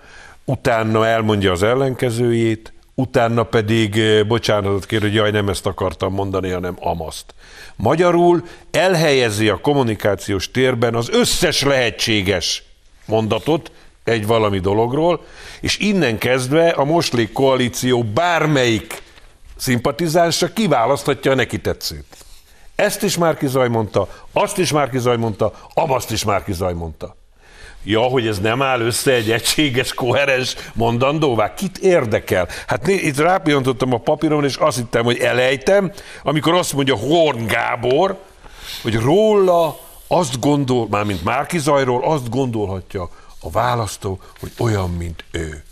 utána 0.46 1.08
elmondja 1.08 1.52
az 1.52 1.64
ellenkezőjét, 1.64 2.74
utána 2.96 3.44
pedig 3.44 4.02
bocsánatot 4.28 4.86
kér, 4.86 5.02
hogy 5.02 5.14
jaj, 5.14 5.32
nem 5.32 5.50
ezt 5.50 5.66
akartam 5.66 6.14
mondani, 6.14 6.50
hanem 6.50 6.76
amaszt. 6.80 7.34
Magyarul 7.76 8.44
elhelyezi 8.72 9.50
a 9.50 9.58
kommunikációs 9.62 10.52
térben 10.52 10.96
az 10.96 11.10
összes 11.10 11.64
lehetséges 11.64 12.64
mondatot 13.06 13.72
egy 14.10 14.28
valami 14.28 14.60
dologról, 14.60 15.22
és 15.62 15.78
innen 15.78 16.18
kezdve 16.18 16.70
a 16.70 16.84
Moslék 16.84 17.32
koalíció 17.32 18.04
bármelyik 18.04 19.02
szimpatizánsa 19.56 20.54
kiválaszthatja 20.54 21.32
a 21.32 21.36
neki 21.36 21.60
tetszőt. 21.60 22.06
Ezt 22.76 23.04
is 23.04 23.18
Márki 23.18 23.48
Zaj 23.48 23.68
mondta, 23.68 24.08
azt 24.34 24.58
is 24.58 24.72
Márki 24.72 25.00
Zaj 25.00 25.18
mondta, 25.18 25.54
amaszt 25.74 26.12
is 26.12 26.24
Márki 26.24 26.54
Zaj 26.54 26.74
mondta. 26.74 27.16
Ja, 27.84 28.02
hogy 28.02 28.28
ez 28.28 28.40
nem 28.40 28.62
áll 28.62 28.80
össze 28.80 29.12
egy 29.12 29.32
egységes, 29.32 29.94
koherens 29.94 30.56
mondandóvá? 30.74 31.54
Kit 31.54 31.78
érdekel? 31.78 32.48
Hát 32.68 32.86
né- 32.86 33.02
itt 33.02 33.18
rápillantottam 33.18 33.94
a 33.94 33.98
papíron, 33.98 34.44
és 34.44 34.56
azt 34.56 34.78
hittem, 34.78 35.04
hogy 35.04 35.18
elejtem, 35.18 35.92
amikor 36.24 36.54
azt 36.54 36.74
mondja 36.74 36.96
Horn 36.96 37.46
Gábor, 37.46 38.18
hogy 38.82 38.96
róla 38.96 39.80
azt 40.08 40.40
gondol, 40.40 40.88
mármint 40.90 41.24
Márki 41.24 41.58
Zajról 41.58 42.04
azt 42.04 42.30
gondolhatja 42.30 43.10
a 43.40 43.50
választó, 43.50 44.20
hogy 44.40 44.52
olyan, 44.58 44.90
mint 44.90 45.24
ő. 45.32 45.64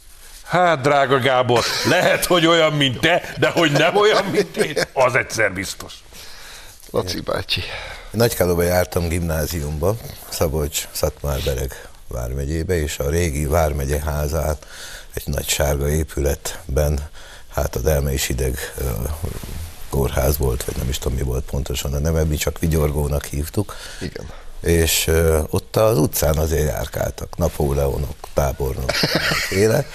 Hát, 0.43 0.81
drága 0.81 1.19
Gábor, 1.19 1.63
lehet, 1.86 2.25
hogy 2.25 2.45
olyan, 2.45 2.74
mint 2.74 3.00
te, 3.00 3.33
de 3.39 3.50
hogy 3.50 3.71
nem 3.71 3.95
olyan, 4.05 4.25
mint 4.25 4.57
én, 4.57 4.75
az 4.93 5.15
egyszer 5.15 5.53
biztos. 5.53 5.93
Laci 6.91 7.19
bácsi. 7.19 7.62
Nagykálóba 8.12 8.63
jártam 8.63 9.07
gimnáziumba, 9.07 9.95
Szabolcs, 10.29 10.88
Szatmár-Bereg 10.91 11.88
vármegyébe, 12.07 12.75
és 12.75 13.00
a 13.00 13.09
régi 13.09 13.45
vármegye 13.45 14.00
házán 14.00 14.57
egy 15.13 15.24
nagy 15.25 15.47
sárga 15.47 15.89
épületben, 15.89 17.09
hát 17.51 17.75
a 17.75 17.79
Delme 17.79 18.13
is 18.13 18.29
ideg 18.29 18.57
ö, 18.77 18.83
kórház 19.89 20.38
volt, 20.38 20.63
vagy 20.63 20.75
nem 20.75 20.89
is 20.89 20.97
tudom 20.97 21.17
mi 21.17 21.24
volt 21.24 21.43
pontosan 21.43 21.93
a 21.93 22.00
neve, 22.00 22.24
mi 22.24 22.36
csak 22.36 22.59
vigyorgónak 22.59 23.25
hívtuk. 23.25 23.75
Igen. 24.01 24.25
És 24.61 25.11
ott 25.49 25.75
az 25.75 25.97
utcán 25.97 26.37
azért 26.37 26.67
járkáltak, 26.67 27.37
Napóleonok, 27.37 28.15
tábornok, 28.33 28.91
féle, 29.49 29.85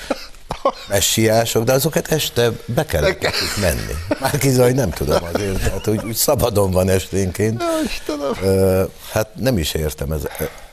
messiások, 0.89 1.65
de 1.65 1.73
azokat 1.73 2.09
este 2.09 2.51
be 2.67 2.85
kellett 2.85 3.27
menni. 3.61 3.93
Már 4.21 4.39
kizaj 4.39 4.73
nem 4.73 4.91
tudom 4.91 5.25
azért, 5.33 5.59
tehát 5.59 5.87
úgy, 5.87 6.05
úgy 6.05 6.15
szabadon 6.15 6.71
van 6.71 6.89
esténként. 6.89 7.63
Istenem. 7.85 8.33
Ö, 8.43 8.85
hát 9.11 9.29
nem 9.35 9.59
is 9.59 9.75
értem. 9.75 10.13
Ez, 10.13 10.23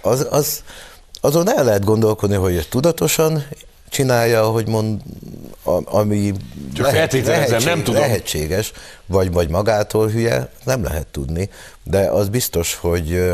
az, 0.02 0.28
az, 0.30 0.64
azon 1.22 1.58
el 1.58 1.64
lehet 1.64 1.84
gondolkodni, 1.84 2.36
hogy 2.36 2.68
tudatosan 2.70 3.46
csinálja, 3.90 4.44
hogy 4.44 4.68
mond, 4.68 5.02
ami 5.86 6.34
Csak 6.74 6.86
feltételezem, 6.86 7.64
nem 7.64 7.84
tudom. 7.84 8.02
lehetséges, 8.02 8.72
vagy, 9.06 9.32
vagy 9.32 9.50
magától 9.50 10.08
hülye, 10.08 10.50
nem 10.64 10.84
lehet 10.84 11.08
tudni, 11.08 11.50
de 11.84 12.00
az 12.00 12.30
biztos, 12.30 12.76
hogy 12.76 13.34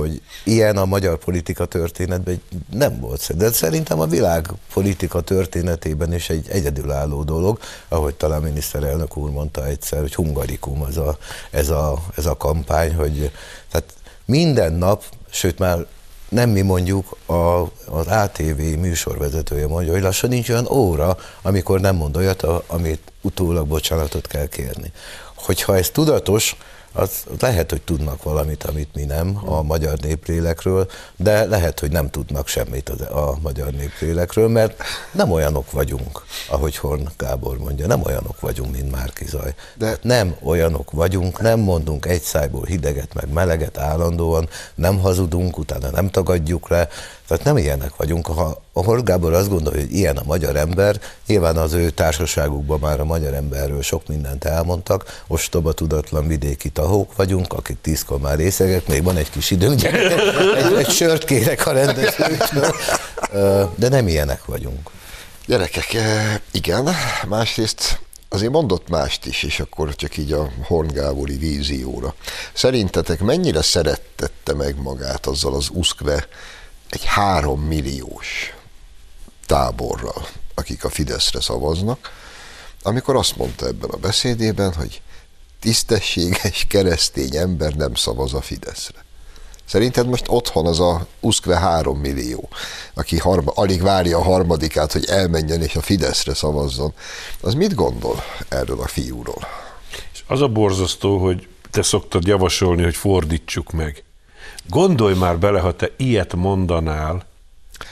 hogy 0.00 0.20
ilyen 0.44 0.76
a 0.76 0.84
magyar 0.84 1.18
politika 1.18 1.64
történetben 1.64 2.42
nem 2.70 3.00
volt. 3.00 3.36
De 3.36 3.52
szerintem 3.52 4.00
a 4.00 4.06
világ 4.06 4.48
politika 4.72 5.20
történetében 5.20 6.14
is 6.14 6.30
egy 6.30 6.48
egyedülálló 6.48 7.22
dolog, 7.22 7.58
ahogy 7.88 8.14
talán 8.14 8.42
miniszterelnök 8.42 9.16
úr 9.16 9.30
mondta 9.30 9.66
egyszer, 9.66 10.00
hogy 10.00 10.14
hungarikum 10.14 10.82
az 10.82 10.96
a, 10.96 11.18
ez, 11.50 11.68
a, 11.68 12.04
ez 12.16 12.26
a 12.26 12.36
kampány, 12.36 12.94
hogy 12.94 13.30
tehát 13.70 13.92
minden 14.24 14.72
nap, 14.72 15.04
sőt 15.30 15.58
már 15.58 15.86
nem 16.28 16.50
mi 16.50 16.60
mondjuk, 16.60 17.16
a, 17.26 17.60
az 17.86 18.06
ATV 18.06 18.60
műsorvezetője 18.78 19.66
mondja, 19.66 19.92
hogy 19.92 20.02
lassan 20.02 20.30
nincs 20.30 20.48
olyan 20.48 20.68
óra, 20.70 21.16
amikor 21.42 21.80
nem 21.80 21.96
mond 21.96 22.16
olyat, 22.16 22.42
amit 22.66 23.12
utólag 23.20 23.66
bocsánatot 23.66 24.26
kell 24.26 24.46
kérni. 24.46 24.92
Hogyha 25.34 25.76
ez 25.76 25.90
tudatos, 25.90 26.56
az 26.96 27.10
lehet, 27.40 27.70
hogy 27.70 27.82
tudnak 27.82 28.22
valamit, 28.22 28.64
amit 28.64 28.94
mi 28.94 29.04
nem 29.04 29.38
a 29.44 29.62
magyar 29.62 29.98
néplélekről, 29.98 30.90
de 31.16 31.44
lehet, 31.44 31.80
hogy 31.80 31.90
nem 31.90 32.10
tudnak 32.10 32.48
semmit 32.48 32.88
a 32.88 33.36
magyar 33.42 33.70
néplélekről, 33.70 34.48
mert 34.48 34.82
nem 35.12 35.30
olyanok 35.30 35.70
vagyunk, 35.70 36.24
ahogy 36.50 36.76
Horn 36.76 37.08
Gábor 37.16 37.58
mondja, 37.58 37.86
nem 37.86 38.02
olyanok 38.04 38.40
vagyunk, 38.40 38.72
mint 38.72 38.90
Márki 38.90 39.24
Zaj. 39.26 39.54
De- 39.74 39.84
De 39.90 39.98
nem 40.02 40.36
olyanok 40.42 40.90
vagyunk, 40.90 41.40
nem 41.40 41.60
mondunk 41.60 42.06
egy 42.06 42.22
szájból 42.22 42.64
hideget 42.64 43.14
meg 43.14 43.32
meleget 43.32 43.78
állandóan, 43.78 44.48
nem 44.74 44.98
hazudunk, 44.98 45.58
utána 45.58 45.90
nem 45.90 46.10
tagadjuk 46.10 46.68
le, 46.68 46.88
tehát 47.26 47.44
nem 47.44 47.56
ilyenek 47.56 47.96
vagyunk. 47.96 48.26
Ha 48.26 48.62
a 48.72 48.84
Horn 48.84 49.04
Gábor 49.04 49.32
azt 49.32 49.48
gondolja, 49.48 49.80
hogy 49.80 49.92
ilyen 49.92 50.16
a 50.16 50.22
magyar 50.24 50.56
ember, 50.56 51.00
nyilván 51.26 51.56
az 51.56 51.72
ő 51.72 51.90
társaságukban 51.90 52.78
már 52.80 53.00
a 53.00 53.04
magyar 53.04 53.34
emberről 53.34 53.82
sok 53.82 54.06
mindent 54.06 54.44
elmondtak, 54.44 55.22
ostoba, 55.26 55.72
tudatlan 55.72 56.26
vidéki 56.26 56.68
tahók 56.68 57.16
vagyunk, 57.16 57.52
akik 57.52 57.76
tízkor 57.80 58.18
már 58.18 58.36
részegek, 58.36 58.86
még 58.86 59.02
van 59.02 59.16
egy 59.16 59.30
kis 59.30 59.50
időnk, 59.50 59.82
egy, 60.56 60.72
egy 60.76 60.90
sört 60.90 61.24
kérek 61.24 61.66
a 61.66 61.72
rendezőtől, 61.72 62.74
de 63.74 63.88
nem 63.88 64.08
ilyenek 64.08 64.44
vagyunk. 64.44 64.90
Gyerekek, 65.46 65.96
igen, 66.50 66.88
másrészt 67.28 68.00
azért 68.28 68.52
mondott 68.52 68.88
mást 68.88 69.26
is, 69.26 69.42
és 69.42 69.60
akkor 69.60 69.94
csak 69.94 70.16
így 70.16 70.32
a 70.32 70.50
Horn 70.62 70.92
Gábori 70.92 71.36
vízióra. 71.36 72.14
Szerintetek 72.52 73.20
mennyire 73.20 73.62
szerettette 73.62 74.54
meg 74.54 74.82
magát 74.82 75.26
azzal 75.26 75.54
az 75.54 75.68
uszkve 75.72 76.26
egy 76.90 77.04
három 77.04 77.60
milliós 77.60 78.54
táborral, 79.46 80.28
akik 80.54 80.84
a 80.84 80.90
Fideszre 80.90 81.40
szavaznak, 81.40 82.12
amikor 82.82 83.16
azt 83.16 83.36
mondta 83.36 83.66
ebben 83.66 83.90
a 83.90 83.96
beszédében, 83.96 84.74
hogy 84.74 85.02
tisztességes 85.60 86.66
keresztény 86.68 87.36
ember 87.36 87.74
nem 87.74 87.94
szavaz 87.94 88.34
a 88.34 88.40
Fideszre. 88.40 89.04
Szerinted 89.64 90.06
most 90.06 90.24
otthon 90.28 90.66
az 90.66 90.80
a 90.80 91.06
Uszkve 91.20 91.56
3 91.56 91.98
millió, 91.98 92.48
aki 92.94 93.18
harma, 93.18 93.52
alig 93.54 93.82
várja 93.82 94.18
a 94.18 94.22
harmadikát, 94.22 94.92
hogy 94.92 95.04
elmenjen 95.04 95.62
és 95.62 95.76
a 95.76 95.82
Fideszre 95.82 96.34
szavazzon, 96.34 96.92
az 97.40 97.54
mit 97.54 97.74
gondol 97.74 98.22
erről 98.48 98.80
a 98.80 98.86
fiúról? 98.86 99.46
És 100.12 100.22
az 100.26 100.40
a 100.40 100.48
borzasztó, 100.48 101.18
hogy 101.18 101.48
te 101.70 101.82
szoktad 101.82 102.26
javasolni, 102.26 102.82
hogy 102.82 102.96
fordítsuk 102.96 103.72
meg. 103.72 104.04
Gondolj 104.68 105.14
már 105.14 105.38
bele, 105.38 105.60
ha 105.60 105.72
te 105.72 105.90
ilyet 105.96 106.34
mondanál, 106.34 107.24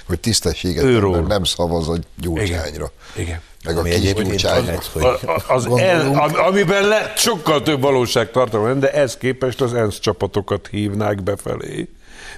Hogy 0.06 0.20
tisztességes 0.20 0.82
Őról. 0.82 1.14
ember 1.14 1.28
nem 1.30 1.44
szavaz 1.44 1.88
a 1.88 1.96
gyurcsányra. 2.18 2.90
Igen. 3.16 3.40
Meg 3.64 3.76
a 3.76 3.78
Ami 3.80 3.88
kis 3.88 3.98
egyébként 3.98 4.28
gyurcsányra. 4.28 4.78
A- 4.94 5.06
a- 5.06 5.42
Az 5.48 5.66
el, 5.76 6.06
am- 6.18 6.34
amiben 6.36 6.88
le, 6.88 7.12
sokkal 7.16 7.62
több 7.62 7.80
valóságtartalom 7.80 8.66
lenne, 8.66 8.78
de 8.78 8.92
ez 8.92 9.16
képest 9.16 9.60
az 9.60 9.74
ENSZ 9.74 9.98
csapatokat 9.98 10.66
hívnák 10.70 11.22
befelé. 11.22 11.88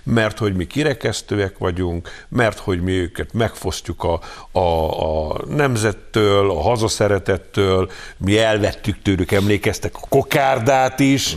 Mert 0.02 0.38
hogy 0.38 0.54
mi 0.56 0.66
kirekesztőek 0.66 1.58
vagyunk, 1.58 2.10
mert 2.28 2.58
hogy 2.58 2.80
mi 2.82 2.92
őket 2.92 3.32
megfosztjuk 3.32 4.04
a, 4.04 4.20
a, 4.58 5.30
a 5.30 5.40
nemzettől, 5.48 6.50
a 6.50 6.60
hazaszeretettől, 6.60 7.90
mi 8.16 8.38
elvettük 8.38 9.02
tőlük, 9.02 9.32
emlékeztek 9.32 9.94
a 9.94 10.06
kokárdát 10.08 11.00
is, 11.00 11.36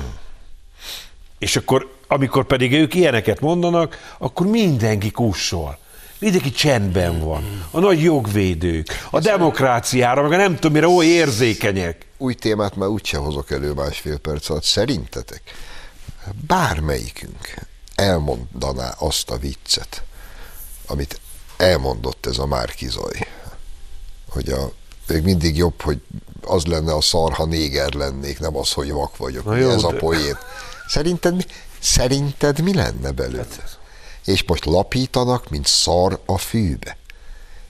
és 1.38 1.56
akkor, 1.56 1.98
amikor 2.12 2.46
pedig 2.46 2.74
ők 2.74 2.94
ilyeneket 2.94 3.40
mondanak, 3.40 4.16
akkor 4.18 4.48
mindenki 4.48 5.12
kussol. 5.12 5.78
Mindenki 6.20 6.52
csendben 6.52 7.20
van. 7.20 7.66
A 7.72 7.80
nagy 7.80 8.02
jogvédők, 8.02 9.08
a 9.12 9.20
demokráciára, 9.20 10.22
meg 10.22 10.32
a 10.32 10.36
nem 10.38 10.56
tudom 10.56 10.72
mire, 10.72 10.88
oly 10.88 11.06
érzékenyek. 11.06 12.06
Új 12.18 12.34
témát 12.34 12.76
már 12.76 12.88
úgyse 12.90 13.18
hozok 13.18 13.52
elő 13.52 13.72
másfél 13.74 14.18
perc 14.18 14.50
alatt. 14.50 14.64
Szerintetek 14.64 15.42
bármelyikünk 16.48 17.54
elmondaná 17.96 18.94
azt 18.98 19.30
a 19.30 19.38
viccet, 19.38 20.04
amit 20.88 21.20
elmondott 21.58 22.26
ez 22.26 22.38
a 22.38 22.46
Márkizaj, 22.46 23.28
hogy 24.30 24.50
a, 24.50 24.72
még 25.08 25.24
mindig 25.24 25.58
jobb, 25.58 25.82
hogy 25.82 26.02
az 26.42 26.66
lenne 26.66 26.94
a 26.94 27.02
szar, 27.02 27.34
ha 27.34 27.46
néger 27.46 27.94
lennék, 27.94 28.40
nem 28.40 28.58
az, 28.58 28.72
hogy 28.72 28.92
vak 28.92 29.18
vagyok. 29.18 29.46
Na 29.46 29.56
jó, 29.56 29.70
ez 29.70 29.84
a 29.84 29.92
de- 29.92 29.98
poén. 29.98 30.38
Szerinted, 30.88 31.36
mi- 31.36 31.46
szerinted 31.80 32.62
mi 32.62 32.74
lenne 32.74 33.12
belőle? 33.12 33.46
És 34.26 34.44
most 34.44 34.66
lapítanak, 34.66 35.50
mint 35.50 35.68
szar 35.68 36.20
a 36.26 36.38
fűbe. 36.38 36.98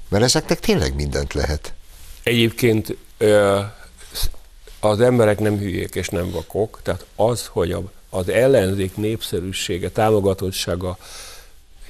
Mert 0.08 0.24
ezeknek 0.24 0.60
tényleg 0.60 0.95
mindent 0.95 1.34
lehet. 1.34 1.74
Egyébként 2.24 2.98
az 4.80 5.00
emberek 5.00 5.39
nem 5.39 5.58
hülyék 5.58 5.95
és 5.95 6.10
nem 6.10 6.32
vakok, 6.32 6.80
tehát 6.84 7.06
az, 7.15 7.45
hogy 7.45 7.76
az 8.10 8.30
ellenzék 8.30 8.95
népszerűsége, 8.95 9.89
támogatottsága 9.89 10.98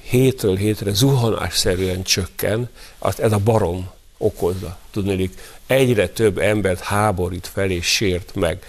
hétről 0.02 0.56
hétre 0.56 0.92
zuhanásszerűen 0.92 2.02
csökken, 2.02 2.70
azt 2.98 3.18
ez 3.18 3.32
a 3.32 3.38
barom 3.38 3.90
okozza. 4.18 4.78
Tudnélik, 4.90 5.40
egyre 5.66 6.08
több 6.08 6.38
embert 6.38 6.80
háborít 6.80 7.46
fel 7.46 7.70
és 7.70 7.86
sért 7.86 8.34
meg. 8.34 8.64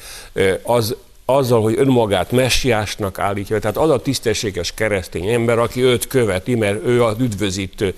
Az 0.64 0.96
azzal, 1.26 1.62
hogy 1.62 1.76
önmagát 1.78 2.32
messiásnak 2.32 3.20
állítja, 3.20 3.60
tehát 3.60 3.78
az 3.78 3.90
a 3.90 4.02
tisztességes 4.02 4.74
keresztény 4.74 5.28
ember, 5.28 5.60
aki 5.60 5.84
őt 5.84 6.08
követi, 6.08 6.56
mert 6.56 6.86
ő 6.86 7.04
az 7.04 7.16
üdvözítő. 7.20 7.94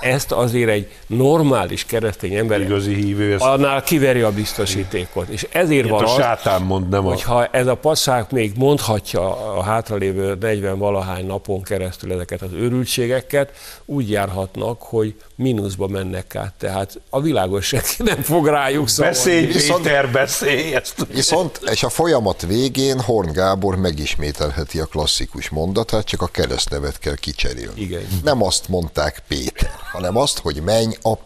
Ezt 0.00 0.32
azért 0.32 0.70
egy 0.70 0.88
normális 1.06 1.84
keresztény 1.84 2.34
ember 2.34 2.60
Igazi 2.60 2.94
hívő, 2.94 3.32
ezt 3.32 3.42
annál 3.44 3.82
kiveri 3.82 4.20
a 4.20 4.30
biztosítékot. 4.30 5.28
És 5.28 5.46
ezért 5.50 5.88
van 5.88 6.04
a 6.04 6.06
az, 6.06 6.20
sátán 6.20 6.62
mond, 6.62 6.88
nem 6.88 7.06
a... 7.06 7.08
hogyha 7.08 7.46
ez 7.46 7.66
a 7.66 7.74
passág 7.74 8.26
még 8.30 8.52
mondhatja 8.56 9.54
a 9.56 9.62
hátralévő 9.62 10.36
40 10.40 10.78
valahány 10.78 11.26
napon 11.26 11.62
keresztül 11.62 12.12
ezeket 12.12 12.42
az 12.42 12.52
őrültségeket, 12.52 13.50
úgy 13.84 14.10
járhatnak, 14.10 14.82
hogy 14.82 15.14
mínuszba 15.34 15.86
mennek 15.86 16.34
át. 16.34 16.52
Tehát 16.58 17.00
a 17.10 17.20
világos 17.20 17.66
senki 17.66 18.02
nem 18.02 18.22
fog 18.22 18.46
rájuk 18.46 18.88
szólni. 18.88 19.12
Beszélj, 19.12 19.46
Viszont- 19.46 19.82
Péter, 19.82 20.10
beszélj! 20.10 20.74
Ezt 20.74 21.06
Viszont, 21.12 21.60
és 21.70 21.82
a 21.82 21.88
folyamat 21.88 22.42
végén 22.46 22.65
Horn 22.98 23.32
Gábor 23.32 23.76
megismételheti 23.76 24.80
a 24.80 24.86
klasszikus 24.86 25.48
mondatát, 25.48 26.04
csak 26.04 26.22
a 26.22 26.26
keresztnevet 26.26 26.98
kell 26.98 27.14
kicserélni. 27.14 27.80
Igen. 27.80 28.06
Nem 28.22 28.42
azt 28.42 28.68
mondták 28.68 29.22
Péter, 29.28 29.76
hanem 29.92 30.16
azt, 30.16 30.38
hogy 30.38 30.62
menj 30.62 30.96
a 31.02 31.14
p***. 31.14 31.24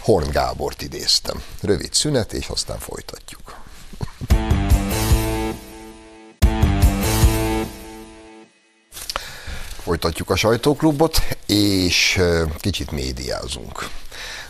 Horn 0.00 0.30
Gábort 0.30 0.82
idéztem. 0.82 1.42
Rövid 1.60 1.92
szünet, 1.92 2.32
és 2.32 2.48
aztán 2.48 2.78
folytatjuk. 2.78 3.60
Folytatjuk 9.82 10.30
a 10.30 10.36
sajtóklubot, 10.36 11.22
és 11.46 12.20
kicsit 12.56 12.90
médiázunk, 12.90 13.88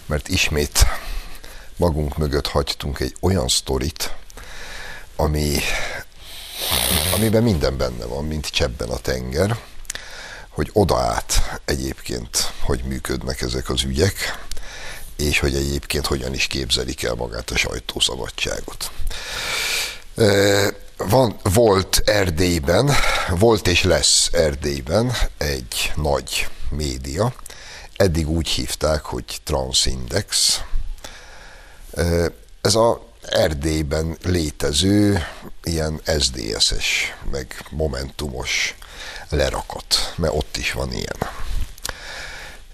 mert 0.06 0.28
ismét 0.28 0.86
magunk 1.76 2.16
mögött 2.16 2.46
hagytunk 2.46 3.00
egy 3.00 3.16
olyan 3.20 3.48
sztorit, 3.48 4.14
ami, 5.22 5.58
amiben 7.14 7.42
minden 7.42 7.76
benne 7.76 8.04
van, 8.04 8.24
mint 8.24 8.46
csebben 8.46 8.88
a 8.88 8.96
tenger, 8.98 9.56
hogy 10.48 10.70
oda 10.72 10.98
át 10.98 11.60
egyébként, 11.64 12.52
hogy 12.60 12.82
működnek 12.84 13.40
ezek 13.40 13.68
az 13.68 13.82
ügyek, 13.82 14.46
és 15.16 15.38
hogy 15.38 15.54
egyébként 15.54 16.06
hogyan 16.06 16.34
is 16.34 16.46
képzelik 16.46 17.02
el 17.02 17.14
magát 17.14 17.50
a 17.50 17.56
sajtószabadságot. 17.56 18.90
Van, 20.96 21.36
volt 21.42 22.02
Erdélyben, 22.04 22.90
volt 23.28 23.68
és 23.68 23.82
lesz 23.82 24.28
Erdélyben 24.32 25.16
egy 25.38 25.92
nagy 25.96 26.48
média, 26.68 27.34
eddig 27.96 28.28
úgy 28.28 28.48
hívták, 28.48 29.02
hogy 29.02 29.40
Transindex, 29.44 30.60
Ez 32.60 32.74
a 32.74 33.11
Erdélyben 33.22 34.16
létező 34.22 35.26
ilyen 35.62 36.00
SDS-es, 36.18 37.16
meg 37.30 37.64
momentumos 37.70 38.74
lerakat, 39.28 40.14
mert 40.16 40.34
ott 40.34 40.56
is 40.56 40.72
van 40.72 40.92
ilyen. 40.92 41.16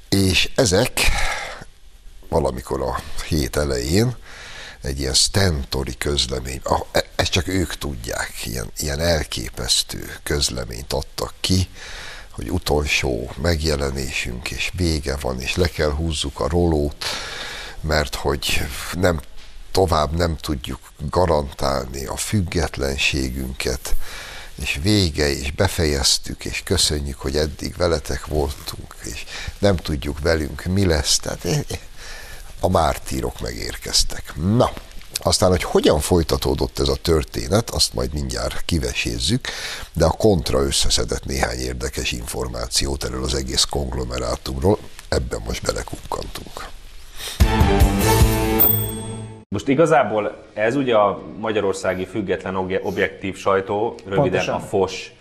És 0.09 0.51
ezek 0.55 1.01
valamikor 2.29 2.83
a 2.83 3.03
hét 3.27 3.57
elején 3.57 4.17
egy 4.83 5.01
ilyen 5.01 5.15
stentori 5.15 5.97
közlemény, 5.97 6.61
e- 6.93 7.05
ezt 7.17 7.31
csak 7.31 7.49
ők 7.49 7.75
tudják, 7.75 8.33
ilyen, 8.45 8.71
ilyen 8.77 9.01
elképesztő 9.01 10.17
közleményt 10.23 10.93
adtak 10.93 11.35
ki, 11.41 11.69
hogy 12.31 12.51
utolsó 12.51 13.31
megjelenésünk, 13.43 14.51
és 14.51 14.71
vége 14.77 15.17
van, 15.17 15.41
és 15.41 15.57
le 15.57 15.69
kell 15.69 15.91
húzzuk 15.91 16.41
a 16.41 16.49
rolót, 16.49 17.05
mert 17.81 18.15
hogy 18.15 18.63
nem 18.93 19.21
tovább 19.79 20.17
nem 20.17 20.37
tudjuk 20.37 20.81
garantálni 21.11 22.07
a 22.07 22.17
függetlenségünket, 22.17 23.95
és 24.55 24.79
vége, 24.83 25.31
és 25.31 25.51
befejeztük, 25.53 26.45
és 26.45 26.63
köszönjük, 26.65 27.21
hogy 27.21 27.37
eddig 27.37 27.77
veletek 27.77 28.27
voltunk, 28.27 28.95
és 29.05 29.25
nem 29.59 29.77
tudjuk 29.77 30.21
velünk 30.21 30.65
mi 30.65 30.87
lesz. 30.87 31.19
Tehát 31.19 31.45
eh, 31.45 31.59
eh, 31.69 31.79
a 32.61 32.69
mártírok 32.69 33.41
megérkeztek. 33.41 34.33
Na, 34.37 34.73
aztán, 35.23 35.51
hogy 35.51 35.63
hogyan 35.63 36.01
folytatódott 36.01 36.79
ez 36.79 36.89
a 36.89 36.97
történet, 36.97 37.71
azt 37.71 37.95
majd 37.95 38.13
mindjárt 38.13 38.63
kivesézzük, 38.65 39.49
de 39.93 40.05
a 40.05 40.11
kontra 40.11 40.63
összeszedett 40.63 41.25
néhány 41.25 41.59
érdekes 41.59 42.13
információt 42.13 43.05
erről 43.05 43.25
az 43.25 43.35
egész 43.35 43.65
konglomerátumról, 43.65 44.79
ebben 45.09 45.41
most 45.45 45.63
belekukkantunk. 45.63 46.69
Most 49.51 49.69
igazából 49.69 50.37
ez 50.55 50.77
ugye 50.77 50.95
a 50.95 51.21
magyarországi 51.39 52.05
független 52.05 52.57
obje- 52.57 52.85
objektív 52.85 53.37
sajtó, 53.37 53.95
röviden 54.05 54.23
Pontosan. 54.23 54.55
a 54.55 54.59
FOS 54.59 55.13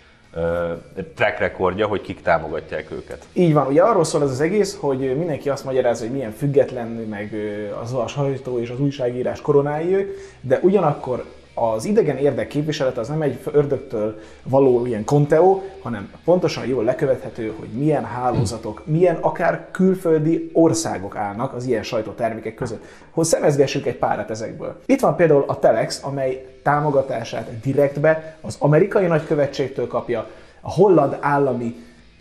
track 1.14 1.38
recordja, 1.38 1.86
hogy 1.86 2.00
kik 2.00 2.22
támogatják 2.22 2.90
őket. 2.90 3.26
Így 3.32 3.52
van, 3.52 3.66
ugye 3.66 3.82
arról 3.82 4.04
szól 4.04 4.22
ez 4.22 4.30
az 4.30 4.40
egész, 4.40 4.76
hogy 4.80 4.98
mindenki 5.16 5.48
azt 5.48 5.64
magyarázza, 5.64 6.04
hogy 6.04 6.12
milyen 6.14 6.30
független, 6.32 6.86
meg 6.86 7.34
az 7.82 7.92
a 7.94 8.06
sajtó 8.06 8.60
és 8.60 8.70
az 8.70 8.80
újságírás 8.80 9.40
koronái 9.40 9.94
ők, 9.94 10.16
de 10.40 10.58
ugyanakkor 10.62 11.24
az 11.60 11.84
idegen 11.84 12.16
érdek 12.16 12.46
képviselet 12.46 12.98
az 12.98 13.08
nem 13.08 13.22
egy 13.22 13.38
ördögtől 13.52 14.18
való 14.42 14.86
ilyen 14.86 15.04
konteó, 15.04 15.62
hanem 15.82 16.10
pontosan 16.24 16.66
jól 16.66 16.84
lekövethető, 16.84 17.54
hogy 17.58 17.68
milyen 17.68 18.04
hálózatok, 18.04 18.82
milyen 18.86 19.16
akár 19.20 19.68
külföldi 19.70 20.50
országok 20.52 21.16
állnak 21.16 21.54
az 21.54 21.66
ilyen 21.66 21.82
sajtótermékek 21.82 22.54
között. 22.54 22.84
Hogy 23.10 23.24
szemezgessük 23.24 23.86
egy 23.86 23.96
párat 23.96 24.30
ezekből. 24.30 24.80
Itt 24.86 25.00
van 25.00 25.16
például 25.16 25.44
a 25.46 25.58
Telex, 25.58 26.02
amely 26.04 26.46
támogatását 26.62 27.60
direktbe 27.60 28.36
az 28.40 28.56
amerikai 28.58 29.06
nagykövetségtől 29.06 29.86
kapja, 29.86 30.26
a 30.60 30.70
holland 30.70 31.16
állami 31.20 31.74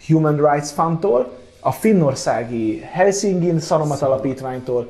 Human 0.07 0.51
Rights 0.51 0.67
Fundtól, 0.67 1.31
a 1.59 1.71
finnországi 1.71 2.79
Helsingin 2.79 3.59
Szalomat 3.59 4.01
Alapítványtól, 4.01 4.89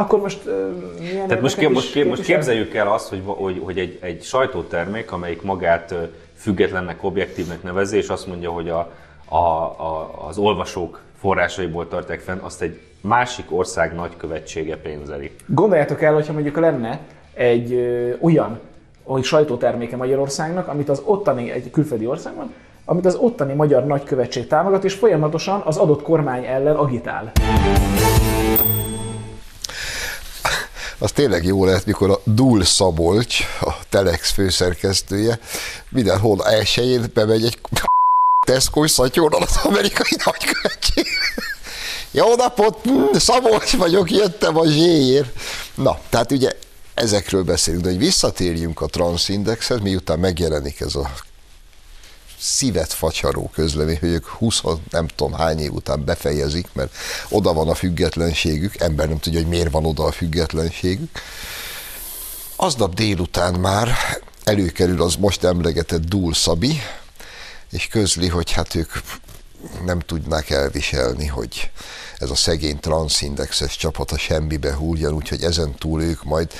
akkor 0.00 0.20
most 0.20 0.46
uh, 0.46 0.52
milyen 1.00 1.26
Tehát 1.26 1.42
most, 1.42 1.68
most, 1.68 2.04
most 2.04 2.22
képzeljük 2.22 2.74
el 2.74 2.92
azt, 2.92 3.08
hogy, 3.08 3.22
hogy, 3.24 3.60
hogy 3.64 3.78
egy, 3.78 3.98
egy 4.00 4.22
sajtótermék, 4.22 5.12
amelyik 5.12 5.42
magát 5.42 5.94
függetlennek, 6.34 7.04
objektívnek 7.04 7.62
nevezi, 7.62 7.96
és 7.96 8.08
azt 8.08 8.26
mondja, 8.26 8.50
hogy 8.50 8.68
a, 8.68 8.90
a, 9.24 9.36
a, 9.36 10.10
az 10.28 10.38
olvasók 10.38 11.00
forrásaiból 11.20 11.88
tartják 11.88 12.20
fenn, 12.20 12.38
azt 12.38 12.62
egy 12.62 12.80
másik 13.00 13.44
ország 13.48 13.94
nagykövetsége 13.94 14.76
pénzeli. 14.76 15.30
Gondoljátok 15.46 16.02
el, 16.02 16.14
hogyha 16.14 16.32
mondjuk 16.32 16.56
lenne 16.56 17.00
egy 17.34 17.72
ö, 17.72 18.10
olyan 18.20 18.60
olyan 19.08 19.22
sajtóterméke 19.22 19.96
Magyarországnak, 19.96 20.68
amit 20.68 20.88
az 20.88 21.02
ottani, 21.04 21.50
egy 21.50 21.70
külföldi 21.70 22.06
országban, 22.06 22.54
amit 22.84 23.06
az 23.06 23.14
ottani 23.14 23.54
magyar 23.54 23.86
nagykövetség 23.86 24.46
támogat, 24.46 24.84
és 24.84 24.94
folyamatosan 24.94 25.62
az 25.64 25.76
adott 25.76 26.02
kormány 26.02 26.44
ellen 26.44 26.76
agitál. 26.76 27.32
Az 31.00 31.12
tényleg 31.12 31.44
jó 31.44 31.64
lehet, 31.64 31.86
mikor 31.86 32.10
a 32.10 32.20
Dul 32.24 32.64
Szabolcs, 32.64 33.40
a 33.60 33.72
Telex 33.88 34.30
főszerkesztője, 34.30 35.38
mindenhol 35.88 36.46
elsőjén 36.46 37.10
bemegy 37.14 37.44
egy 37.44 37.58
tesco 38.46 38.86
szatyorral 38.86 39.42
az 39.42 39.56
amerikai 39.62 40.16
nagykövetség. 40.24 41.06
Jó 42.10 42.34
napot, 42.34 42.78
Szabolcs 43.12 43.76
vagyok, 43.76 44.10
jöttem 44.10 44.56
a 44.56 44.66
zséért. 44.66 45.28
Na, 45.74 45.98
tehát 46.08 46.32
ugye 46.32 46.50
ezekről 46.94 47.42
beszélünk, 47.42 47.82
de 47.82 47.88
hogy 47.88 47.98
visszatérjünk 47.98 48.80
a 48.80 48.86
Transindexhez, 48.86 49.80
miután 49.80 50.18
megjelenik 50.18 50.80
ez 50.80 50.94
a 50.94 51.10
szívet 52.40 52.92
facsaró 52.92 53.50
közlemény, 53.54 53.98
hogy 54.00 54.08
ők 54.08 54.26
20 54.26 54.62
nem 54.90 55.06
tudom 55.06 55.32
hány 55.32 55.58
év 55.58 55.72
után 55.72 56.04
befejezik, 56.04 56.66
mert 56.72 56.94
oda 57.28 57.52
van 57.52 57.68
a 57.68 57.74
függetlenségük, 57.74 58.76
ember 58.76 59.08
nem 59.08 59.18
tudja, 59.18 59.38
hogy 59.38 59.48
miért 59.48 59.70
van 59.70 59.84
oda 59.86 60.04
a 60.04 60.12
függetlenségük. 60.12 61.10
Aznap 62.56 62.94
délután 62.94 63.54
már 63.54 63.88
előkerül 64.44 65.02
az 65.02 65.16
most 65.16 65.44
emlegetett 65.44 66.04
Dúl 66.04 66.34
Szabi, 66.34 66.80
és 67.70 67.86
közli, 67.86 68.28
hogy 68.28 68.52
hát 68.52 68.74
ők 68.74 68.92
nem 69.84 70.00
tudnák 70.00 70.50
elviselni, 70.50 71.26
hogy 71.26 71.70
ez 72.18 72.30
a 72.30 72.34
szegény 72.34 72.80
transzindexes 72.80 73.76
csapat 73.76 74.10
a 74.10 74.18
semmibe 74.18 74.74
hulljan, 74.74 75.12
úgyhogy 75.12 75.42
ezen 75.42 75.74
túl 75.74 76.02
ők 76.02 76.24
majd, 76.24 76.52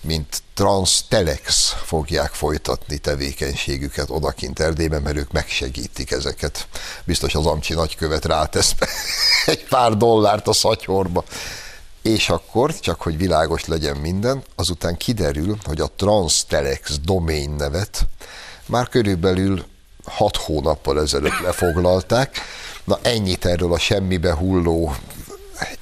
mint 0.00 0.42
transtelex 0.54 1.74
fogják 1.84 2.32
folytatni 2.32 2.98
tevékenységüket 2.98 4.10
odakint 4.10 4.60
Erdélyben, 4.60 5.02
mert 5.02 5.16
ők 5.16 5.32
megsegítik 5.32 6.10
ezeket. 6.10 6.68
Biztos 7.04 7.34
az 7.34 7.46
Amcsi 7.46 7.74
nagykövet 7.74 8.24
rátesz 8.24 8.74
egy 9.46 9.64
pár 9.64 9.96
dollárt 9.96 10.48
a 10.48 10.52
szatyorba. 10.52 11.24
És 12.02 12.28
akkor, 12.28 12.78
csak 12.78 13.00
hogy 13.00 13.16
világos 13.16 13.66
legyen 13.66 13.96
minden, 13.96 14.42
azután 14.54 14.96
kiderül, 14.96 15.58
hogy 15.64 15.80
a 15.80 15.90
Transtelex 15.96 16.98
domain 16.98 17.50
nevet 17.50 18.06
már 18.66 18.88
körülbelül 18.88 19.64
hat 20.04 20.36
hónappal 20.36 21.00
ezelőtt 21.00 21.38
lefoglalták. 21.38 22.40
Na 22.84 22.98
ennyit 23.02 23.44
erről 23.44 23.72
a 23.72 23.78
semmibe 23.78 24.34
hulló, 24.34 24.94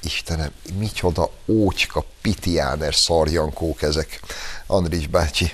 Istenem, 0.03 0.51
micsoda 0.79 1.29
ócska, 1.47 2.03
pitiáner 2.21 2.95
szarjankók 2.95 3.81
ezek. 3.81 4.19
Andris 4.65 5.07
bácsi, 5.07 5.51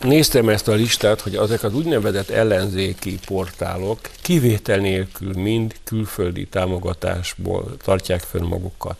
néztem 0.00 0.48
ezt 0.48 0.68
a 0.68 0.72
listát, 0.72 1.20
hogy 1.20 1.34
azok 1.34 1.62
az 1.62 1.74
úgynevezett 1.74 2.30
ellenzéki 2.30 3.18
portálok 3.26 3.98
kivétel 4.22 4.78
nélkül 4.78 5.32
mind 5.34 5.74
külföldi 5.84 6.46
támogatásból 6.46 7.76
tartják 7.84 8.20
fönn 8.20 8.44
magukat. 8.44 8.96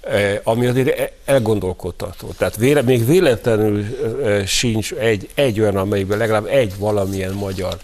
E, 0.00 0.40
ami 0.44 0.66
azért 0.66 1.12
elgondolkodtató. 1.24 2.28
Tehát 2.38 2.56
véle, 2.56 2.82
még 2.82 3.06
véletlenül 3.06 3.84
e, 4.24 4.46
sincs 4.46 4.92
egy, 4.92 5.28
egy 5.34 5.60
olyan, 5.60 5.76
amelyikben 5.76 6.18
legalább 6.18 6.46
egy 6.46 6.78
valamilyen 6.78 7.32
magyar 7.32 7.78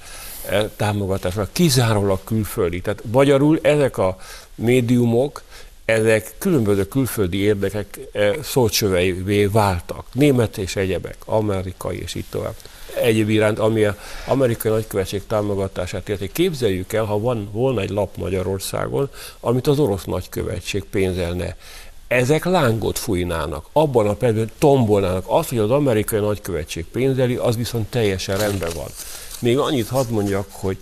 e, 0.53 0.69
támogatás, 0.77 1.35
kizárólag 1.53 2.25
külföldi. 2.25 2.81
Tehát 2.81 3.03
magyarul 3.11 3.59
ezek 3.63 3.99
a 3.99 4.17
médiumok, 4.55 5.43
ezek 5.85 6.35
különböző 6.39 6.89
külföldi 6.89 7.39
érdekek 7.39 8.01
szócsöveivé 8.43 9.45
váltak. 9.45 10.07
Német 10.13 10.59
és 10.59 10.77
egyebek, 10.77 11.17
amerikai 11.25 12.01
és 12.01 12.15
itt 12.15 12.31
tovább. 12.31 12.55
Egyéb 13.03 13.29
iránt, 13.29 13.59
ami 13.59 13.85
az 13.85 13.95
amerikai 14.27 14.71
nagykövetség 14.71 15.23
támogatását 15.27 16.09
illeti. 16.09 16.33
Képzeljük 16.33 16.93
el, 16.93 17.05
ha 17.05 17.19
van, 17.19 17.49
volna 17.53 17.81
egy 17.81 17.91
lap 17.91 18.17
Magyarországon, 18.17 19.11
amit 19.41 19.67
az 19.67 19.79
orosz 19.79 20.05
nagykövetség 20.05 20.85
pénzelne 20.85 21.57
ezek 22.09 22.45
lángot 22.45 22.99
fújnának, 22.99 23.67
abban 23.73 24.09
a 24.09 24.15
percben 24.15 24.51
tombolnának. 24.59 25.25
Az, 25.27 25.49
hogy 25.49 25.59
az 25.59 25.71
amerikai 25.71 26.21
nagykövetség 26.21 26.85
pénzeli, 26.85 27.35
az 27.35 27.57
viszont 27.57 27.91
teljesen 27.91 28.39
rendben 28.39 28.71
van. 28.75 28.89
Még 29.43 29.59
annyit 29.59 29.89
hadd 29.89 30.11
mondjak, 30.11 30.47
hogy 30.51 30.77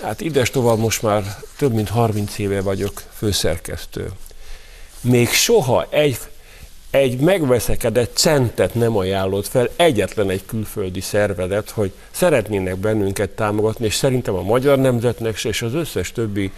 hát 0.00 0.20
ides 0.20 0.50
tovább 0.50 0.78
most 0.78 1.02
már 1.02 1.36
több 1.56 1.72
mint 1.72 1.88
30 1.88 2.38
éve 2.38 2.60
vagyok 2.60 3.02
főszerkesztő. 3.12 4.10
Még 5.00 5.28
soha 5.28 5.86
egy 5.90 6.18
egy 6.92 7.20
megveszekedett 7.20 8.16
centet 8.16 8.74
nem 8.74 8.96
ajánlott 8.96 9.46
fel 9.46 9.68
egyetlen 9.76 10.30
egy 10.30 10.44
külföldi 10.46 11.00
szervezet, 11.00 11.70
hogy 11.70 11.92
szeretnének 12.10 12.76
bennünket 12.76 13.30
támogatni, 13.30 13.86
és 13.86 13.94
szerintem 13.94 14.34
a 14.34 14.42
magyar 14.42 14.78
nemzetnek 14.78 15.44
és 15.44 15.62
az 15.62 15.74
összes 15.74 16.12
többi 16.12 16.52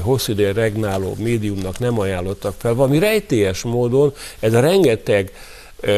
hosszú 0.00 0.32
ideje 0.32 0.52
regnáló 0.52 1.14
médiumnak 1.18 1.78
nem 1.78 1.98
ajánlottak 1.98 2.54
fel. 2.58 2.74
Valami 2.74 2.98
rejtélyes 2.98 3.62
módon 3.62 4.14
ez 4.40 4.54
a 4.54 4.60
rengeteg 4.60 5.32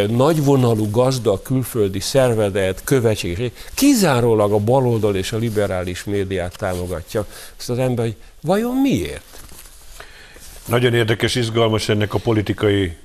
nagyvonalú 0.08 0.90
gazda 0.90 1.42
külföldi 1.42 2.00
szervezet, 2.00 2.84
követség, 2.84 3.52
kizárólag 3.74 4.52
a 4.52 4.58
baloldal 4.58 5.16
és 5.16 5.32
a 5.32 5.36
liberális 5.36 6.04
médiát 6.04 6.56
támogatja. 6.56 7.26
Ezt 7.58 7.70
az 7.70 7.78
ember, 7.78 8.04
hogy 8.04 8.16
vajon 8.40 8.76
miért? 8.76 9.40
Nagyon 10.64 10.94
érdekes, 10.94 11.34
izgalmas 11.34 11.88
ennek 11.88 12.14
a 12.14 12.18
politikai 12.18 12.96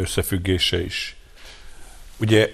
összefüggése 0.00 0.84
is. 0.84 1.16
Ugye 2.16 2.50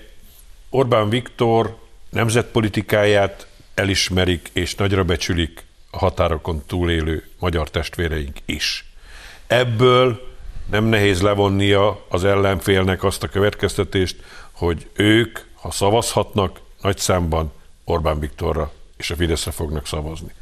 Orbán 0.71 1.09
Viktor 1.09 1.79
nemzetpolitikáját 2.11 3.47
elismerik 3.75 4.51
és 4.53 4.75
nagyra 4.75 5.05
becsülik 5.05 5.65
a 5.91 5.99
határokon 5.99 6.63
túlélő 6.67 7.29
magyar 7.39 7.71
testvéreink 7.71 8.37
is. 8.45 8.85
Ebből 9.47 10.34
nem 10.71 10.85
nehéz 10.85 11.23
levonnia 11.23 12.05
az 12.09 12.25
ellenfélnek 12.25 13.05
azt 13.05 13.23
a 13.23 13.29
következtetést, 13.29 14.17
hogy 14.53 14.89
ők, 14.93 15.39
ha 15.55 15.71
szavazhatnak, 15.71 16.61
nagy 16.83 16.99
számban 16.99 17.53
Orbán 17.85 18.19
Viktorra 18.21 18.73
és 18.97 19.11
a 19.11 19.17
Fideszre 19.17 19.51
fognak 19.51 19.87
szavazni. 19.87 20.33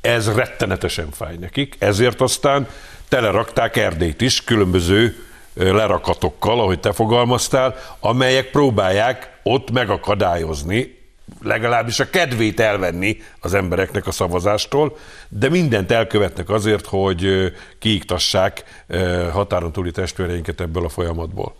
Ez 0.00 0.34
rettenetesen 0.34 1.10
fáj 1.10 1.36
nekik, 1.36 1.76
ezért 1.78 2.20
aztán 2.20 2.68
telerakták 3.08 3.76
Erdélyt 3.76 4.20
is 4.20 4.44
különböző 4.44 5.16
lerakatokkal, 5.54 6.60
ahogy 6.60 6.80
te 6.80 6.92
fogalmaztál, 6.92 7.76
amelyek 8.00 8.50
próbálják 8.50 9.40
ott 9.42 9.70
megakadályozni, 9.70 11.01
legalábbis 11.40 12.00
a 12.00 12.10
kedvét 12.10 12.60
elvenni 12.60 13.16
az 13.40 13.54
embereknek 13.54 14.06
a 14.06 14.10
szavazástól, 14.10 14.96
de 15.28 15.48
mindent 15.48 15.90
elkövetnek 15.90 16.50
azért, 16.50 16.86
hogy 16.86 17.52
kiiktassák 17.78 18.84
határon 19.32 19.72
túli 19.72 19.90
testvéreinket 19.90 20.60
ebből 20.60 20.84
a 20.84 20.88
folyamatból. 20.88 21.54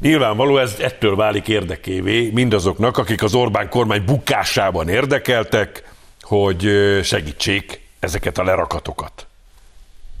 Nyilvánvaló 0.00 0.58
ez 0.58 0.76
ettől 0.78 1.16
válik 1.16 1.48
érdekévé 1.48 2.30
mindazoknak, 2.30 2.98
akik 2.98 3.22
az 3.22 3.34
Orbán 3.34 3.68
kormány 3.68 4.04
bukásában 4.04 4.88
érdekeltek, 4.88 5.92
hogy 6.20 6.68
segítsék 7.02 7.80
ezeket 7.98 8.38
a 8.38 8.44
lerakatokat. 8.44 9.26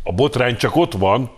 A 0.02 0.12
botrány 0.12 0.56
csak 0.56 0.76
ott 0.76 0.92
van, 0.92 1.30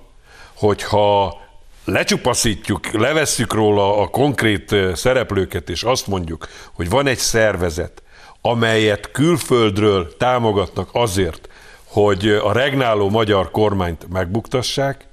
hogyha 0.55 1.41
lecsupaszítjuk, 1.87 2.93
levesszük 2.93 3.53
róla 3.53 4.01
a 4.01 4.09
konkrét 4.09 4.75
szereplőket, 4.95 5.69
és 5.69 5.83
azt 5.83 6.07
mondjuk, 6.07 6.49
hogy 6.73 6.89
van 6.89 7.07
egy 7.07 7.19
szervezet, 7.19 8.03
amelyet 8.41 9.11
külföldről 9.11 10.17
támogatnak 10.17 10.89
azért, 10.93 11.49
hogy 11.85 12.29
a 12.29 12.53
regnáló 12.53 13.11
magyar 13.11 13.51
kormányt 13.51 14.09
megbuktassák, 14.09 15.07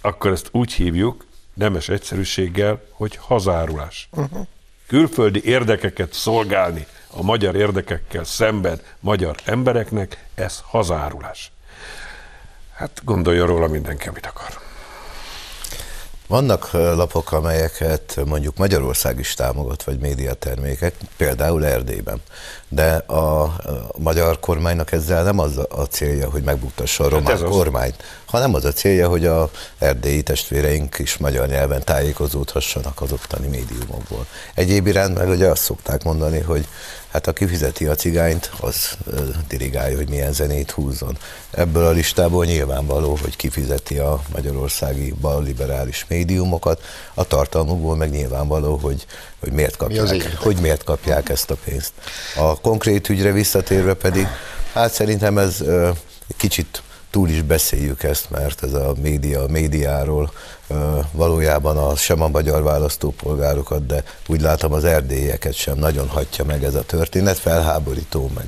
akkor 0.00 0.30
ezt 0.30 0.48
úgy 0.52 0.72
hívjuk, 0.72 1.24
nemes 1.54 1.88
egyszerűséggel, 1.88 2.82
hogy 2.90 3.16
hazárulás. 3.16 4.08
Uh-huh. 4.12 4.46
Külföldi 4.86 5.44
érdekeket 5.44 6.12
szolgálni 6.12 6.86
a 7.10 7.22
magyar 7.22 7.56
érdekekkel 7.56 8.24
szemben 8.24 8.80
magyar 9.00 9.36
embereknek, 9.44 10.24
ez 10.34 10.60
hazárulás. 10.64 11.52
Hát 12.74 13.00
gondolja 13.04 13.46
róla 13.46 13.66
mindenki, 13.66 14.08
amit 14.08 14.26
akar. 14.26 14.67
Vannak 16.28 16.70
lapok, 16.72 17.32
amelyeket 17.32 18.20
mondjuk 18.26 18.56
Magyarország 18.56 19.18
is 19.18 19.34
támogat, 19.34 19.82
vagy 19.82 19.98
médiatermékek, 19.98 20.94
például 21.16 21.66
Erdélyben. 21.66 22.22
De 22.68 22.94
a 22.96 23.56
magyar 23.98 24.40
kormánynak 24.40 24.92
ezzel 24.92 25.22
nem 25.22 25.38
az 25.38 25.56
a 25.68 25.82
célja, 25.90 26.30
hogy 26.30 26.42
megbuktassa 26.42 27.04
a 27.04 27.08
román 27.08 27.38
hát 27.38 27.48
kormányt, 27.48 28.02
hanem 28.26 28.54
az 28.54 28.64
a 28.64 28.72
célja, 28.72 29.08
hogy 29.08 29.26
a 29.26 29.50
erdélyi 29.78 30.22
testvéreink 30.22 30.98
is 30.98 31.16
magyar 31.16 31.48
nyelven 31.48 31.84
tájékozódhassanak 31.84 33.00
az 33.00 33.12
ottani 33.12 33.46
médiumokból. 33.46 34.26
Egyéb 34.54 34.86
iránt 34.86 35.18
meg 35.18 35.28
ugye 35.28 35.48
azt 35.48 35.62
szokták 35.62 36.04
mondani, 36.04 36.40
hogy 36.40 36.68
hát 37.08 37.26
aki 37.26 37.46
fizeti 37.46 37.86
a 37.86 37.94
cigányt, 37.94 38.50
az 38.60 38.96
dirigálja, 39.48 39.96
hogy 39.96 40.08
milyen 40.08 40.32
zenét 40.32 40.70
húzzon. 40.70 41.18
Ebből 41.50 41.86
a 41.86 41.90
listából 41.90 42.44
nyilvánvaló, 42.44 43.18
hogy 43.22 43.36
kifizeti 43.36 43.98
a 43.98 44.22
magyarországi 44.32 45.14
balliberális 45.20 46.04
médiumokat, 46.08 46.80
a 47.14 47.24
tartalmukból 47.24 47.96
meg 47.96 48.10
nyilvánvaló, 48.10 48.76
hogy, 48.76 49.06
hogy, 49.40 49.52
miért 49.52 49.76
kapják, 49.76 50.10
Mi 50.10 50.22
hogy 50.36 50.60
miért 50.60 50.84
kapják 50.84 51.28
ezt 51.28 51.50
a 51.50 51.56
pénzt. 51.64 51.92
A 52.36 52.57
konkrét 52.60 53.08
ügyre 53.08 53.32
visszatérve 53.32 53.94
pedig, 53.94 54.26
hát 54.72 54.92
szerintem 54.92 55.38
ez 55.38 55.62
kicsit 56.36 56.82
túl 57.10 57.28
is 57.28 57.42
beszéljük 57.42 58.02
ezt, 58.02 58.30
mert 58.30 58.62
ez 58.62 58.72
a 58.72 58.92
média, 59.02 59.42
a 59.42 59.48
médiáról 59.48 60.32
valójában 61.12 61.76
a, 61.76 61.96
sem 61.96 62.22
a 62.22 62.28
magyar 62.28 62.62
választópolgárokat, 62.62 63.86
de 63.86 64.02
úgy 64.26 64.40
látom 64.40 64.72
az 64.72 64.84
erdélyeket 64.84 65.54
sem 65.54 65.78
nagyon 65.78 66.08
hagyja 66.08 66.44
meg 66.44 66.64
ez 66.64 66.74
a 66.74 66.82
történet, 66.82 67.38
felháborító, 67.38 68.30
meg 68.34 68.46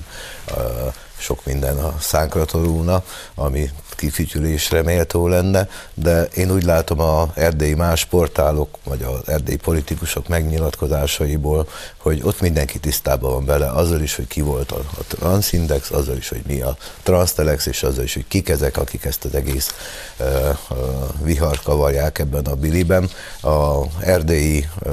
sok 1.20 1.44
minden 1.44 1.78
a 1.78 1.94
szánkra 2.00 2.44
torulna, 2.44 3.02
ami 3.34 3.70
kifütyülésre 4.00 4.82
méltó 4.82 5.28
lenne, 5.28 5.68
de 5.94 6.22
én 6.22 6.50
úgy 6.50 6.62
látom 6.62 7.00
a 7.00 7.30
erdélyi 7.34 7.74
más 7.74 8.04
portálok, 8.04 8.78
vagy 8.84 9.02
az 9.02 9.28
erdélyi 9.28 9.56
politikusok 9.56 10.28
megnyilatkozásaiból, 10.28 11.68
hogy 11.96 12.20
ott 12.22 12.40
mindenki 12.40 12.78
tisztában 12.78 13.32
van 13.32 13.44
vele, 13.44 13.70
azzal 13.70 14.00
is, 14.00 14.16
hogy 14.16 14.26
ki 14.26 14.40
volt 14.40 14.72
a, 14.72 14.78
a 14.98 15.02
Transindex, 15.08 15.90
azzal 15.90 16.16
is, 16.16 16.28
hogy 16.28 16.42
mi 16.46 16.60
a 16.60 16.76
Transtelex, 17.02 17.66
és 17.66 17.82
azzal 17.82 18.04
is, 18.04 18.14
hogy 18.14 18.26
kik 18.28 18.48
ezek, 18.48 18.76
akik 18.76 19.04
ezt 19.04 19.24
az 19.24 19.34
egész 19.34 19.74
uh, 20.18 20.26
uh, 20.70 20.76
vihar 21.22 21.60
kavarják 21.62 22.18
ebben 22.18 22.44
a 22.44 22.54
biliben. 22.54 23.10
A 23.42 23.82
erdélyi 24.00 24.68
uh, 24.82 24.92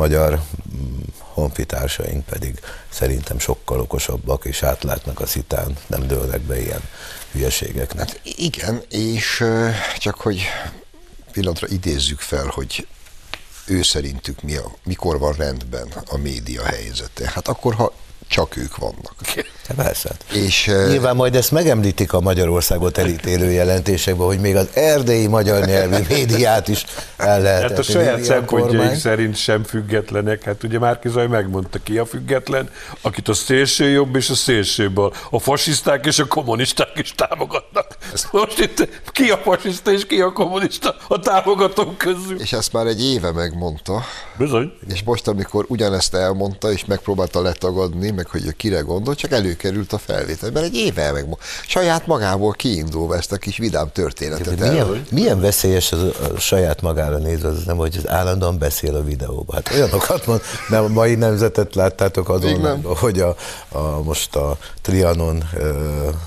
magyar 0.00 0.40
mm, 0.76 1.00
honfitársaink 1.18 2.24
pedig 2.24 2.60
szerintem 2.88 3.38
sokkal 3.38 3.80
okosabbak, 3.80 4.44
és 4.44 4.62
átlátnak 4.62 5.20
a 5.20 5.26
szitán, 5.26 5.76
nem 5.86 6.06
dőlnek 6.06 6.40
be 6.40 6.60
ilyen 6.60 6.82
hülyeségeknek. 7.32 8.08
Hát 8.08 8.20
igen, 8.22 8.82
és 8.88 9.44
csak 9.98 10.20
hogy 10.20 10.42
pillanatra 11.32 11.66
idézzük 11.68 12.20
fel, 12.20 12.46
hogy 12.46 12.86
ő 13.66 13.82
szerintük 13.82 14.42
mi 14.42 14.56
a, 14.56 14.74
mikor 14.84 15.18
van 15.18 15.32
rendben 15.32 15.88
a 16.06 16.16
média 16.16 16.64
helyzete. 16.64 17.30
Hát 17.34 17.48
akkor, 17.48 17.74
ha 17.74 17.92
csak 18.30 18.56
ők 18.56 18.76
vannak. 18.76 19.14
Persze. 19.76 20.10
És, 20.32 20.70
Nyilván 20.88 21.16
majd 21.16 21.34
ezt 21.34 21.50
megemlítik 21.50 22.12
a 22.12 22.20
Magyarországot 22.20 22.98
elítélő 22.98 23.50
jelentésekben, 23.50 24.26
hogy 24.26 24.40
még 24.40 24.56
az 24.56 24.68
erdélyi 24.74 25.26
magyar 25.26 25.64
nyelvű 25.64 25.96
médiát 26.14 26.68
is 26.68 26.84
el 27.16 27.40
lehet. 27.40 27.62
Hát 27.62 27.78
a 27.78 27.82
saját 27.82 28.22
szempontjaik 28.22 28.94
szerint 28.94 29.36
sem 29.36 29.64
függetlenek. 29.64 30.42
Hát 30.42 30.62
ugye 30.62 30.78
Márki 30.78 31.08
Zaj 31.08 31.26
megmondta 31.26 31.78
ki 31.82 31.98
a 31.98 32.04
független, 32.04 32.70
akit 33.00 33.28
a 33.28 33.34
szélső 33.34 33.88
jobb 33.88 34.16
és 34.16 34.30
a 34.30 34.34
szélső 34.34 34.90
bal, 34.90 35.12
a 35.30 35.38
fasiszták 35.38 36.06
és 36.06 36.18
a 36.18 36.26
kommunisták 36.26 36.98
is 36.98 37.12
támogatnak. 37.14 37.89
Most 38.30 38.58
itt 38.58 38.88
ki 39.12 39.30
a 39.30 39.36
fasiszta 39.36 39.92
és 39.92 40.06
ki 40.06 40.20
a 40.20 40.32
kommunista 40.32 40.96
a 41.08 41.18
támogatók 41.18 41.98
közül? 41.98 42.40
És 42.40 42.52
ezt 42.52 42.72
már 42.72 42.86
egy 42.86 43.04
éve 43.04 43.32
megmondta, 43.32 44.02
Bizony. 44.38 44.72
és 44.88 45.02
most, 45.02 45.28
amikor 45.28 45.64
ugyanezt 45.68 46.14
elmondta, 46.14 46.72
és 46.72 46.84
megpróbálta 46.84 47.42
letagadni, 47.42 48.10
meg 48.10 48.26
hogy 48.26 48.56
kire 48.56 48.80
gondol, 48.80 49.14
csak 49.14 49.30
előkerült 49.30 49.92
a 49.92 49.98
felvétel, 49.98 50.50
mert 50.50 50.66
egy 50.66 50.76
éve 50.76 51.12
megmondta. 51.12 51.44
Saját 51.66 52.06
magából 52.06 52.52
kiindulva 52.52 53.16
ezt 53.16 53.32
a 53.32 53.36
kis 53.36 53.56
vidám 53.56 53.92
történetet 53.92 54.60
el. 54.60 54.70
Milyen, 54.70 55.06
milyen 55.10 55.40
veszélyes 55.40 55.92
az 55.92 56.02
a 56.02 56.38
saját 56.38 56.82
magára 56.82 57.18
nézve, 57.18 57.48
az 57.48 57.64
nem, 57.64 57.76
hogy 57.76 57.96
az 57.96 58.08
állandóan 58.08 58.58
beszél 58.58 58.94
a 58.94 59.04
videóban. 59.04 59.54
Hát 59.54 59.74
olyanokat 59.74 60.26
mond, 60.26 60.40
nem, 60.68 60.84
a 60.84 60.88
mai 60.88 61.14
nemzetet 61.14 61.74
láttátok 61.74 62.28
azon, 62.28 62.82
hogy 62.82 63.20
a, 63.20 63.36
a, 63.68 64.02
most 64.02 64.36
a 64.36 64.58
Trianon 64.82 65.42
ö, 65.54 65.72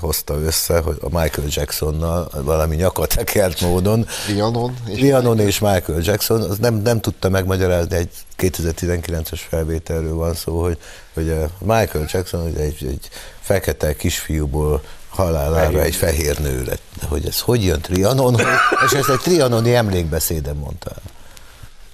hozta 0.00 0.34
össze, 0.40 0.78
hogy 0.78 0.96
a 1.00 1.20
Michael 1.20 1.48
Jacksonnal 1.80 2.28
valami 2.32 2.76
nyakatekert 2.76 3.60
módon. 3.60 4.06
Trianon 4.24 4.74
és 4.86 4.98
Trianon 4.98 5.40
és 5.40 5.58
Michael 5.58 6.00
Jackson, 6.02 6.42
az 6.42 6.58
nem, 6.58 6.74
nem 6.74 7.00
tudta 7.00 7.28
megmagyarázni, 7.28 7.96
egy 7.96 8.10
2019-es 8.38 9.40
felvételről 9.48 10.14
van 10.14 10.34
szó, 10.34 10.62
hogy, 10.62 10.78
hogy 11.14 11.30
a 11.30 11.48
Michael 11.58 12.06
Jackson 12.12 12.50
ugye 12.50 12.60
egy, 12.60 12.86
egy 12.88 13.08
fekete 13.40 13.96
kisfiúból 13.96 14.82
halálára 15.08 15.82
egy 15.82 15.94
fehér 15.94 16.38
nő 16.38 16.64
lett. 16.64 16.82
De 17.00 17.06
hogy 17.06 17.26
ez 17.26 17.40
hogy 17.40 17.64
jön 17.64 17.80
Trianon? 17.80 18.40
És 18.86 18.92
ezt 18.92 19.08
egy 19.08 19.20
trianoni 19.20 19.74
emlékbeszéden 19.74 20.56
mondta 20.56 20.90
el. 20.90 21.02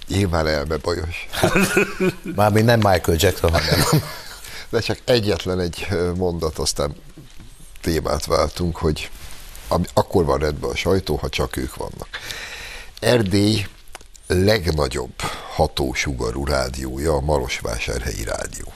Nyilván 0.07 0.47
elme 0.47 0.77
bajos. 0.77 1.27
Mármint 2.35 2.65
nem 2.65 2.79
Michael 2.79 3.17
Jackson, 3.19 3.51
hanem 3.51 3.79
De 4.69 4.79
csak 4.79 4.99
egyetlen 5.05 5.59
egy 5.59 5.87
mondat, 6.15 6.57
aztán 6.57 6.95
témát 7.81 8.25
váltunk, 8.25 8.77
hogy 8.77 9.09
akkor 9.93 10.25
van 10.25 10.39
rendben 10.39 10.69
a 10.69 10.75
sajtó, 10.75 11.15
ha 11.15 11.29
csak 11.29 11.57
ők 11.57 11.75
vannak. 11.75 12.07
Erdély 12.99 13.65
legnagyobb 14.27 15.21
hatósugarú 15.55 16.45
rádiója 16.45 17.13
a 17.13 17.21
Marosvásárhelyi 17.21 18.23
Rádió. 18.23 18.71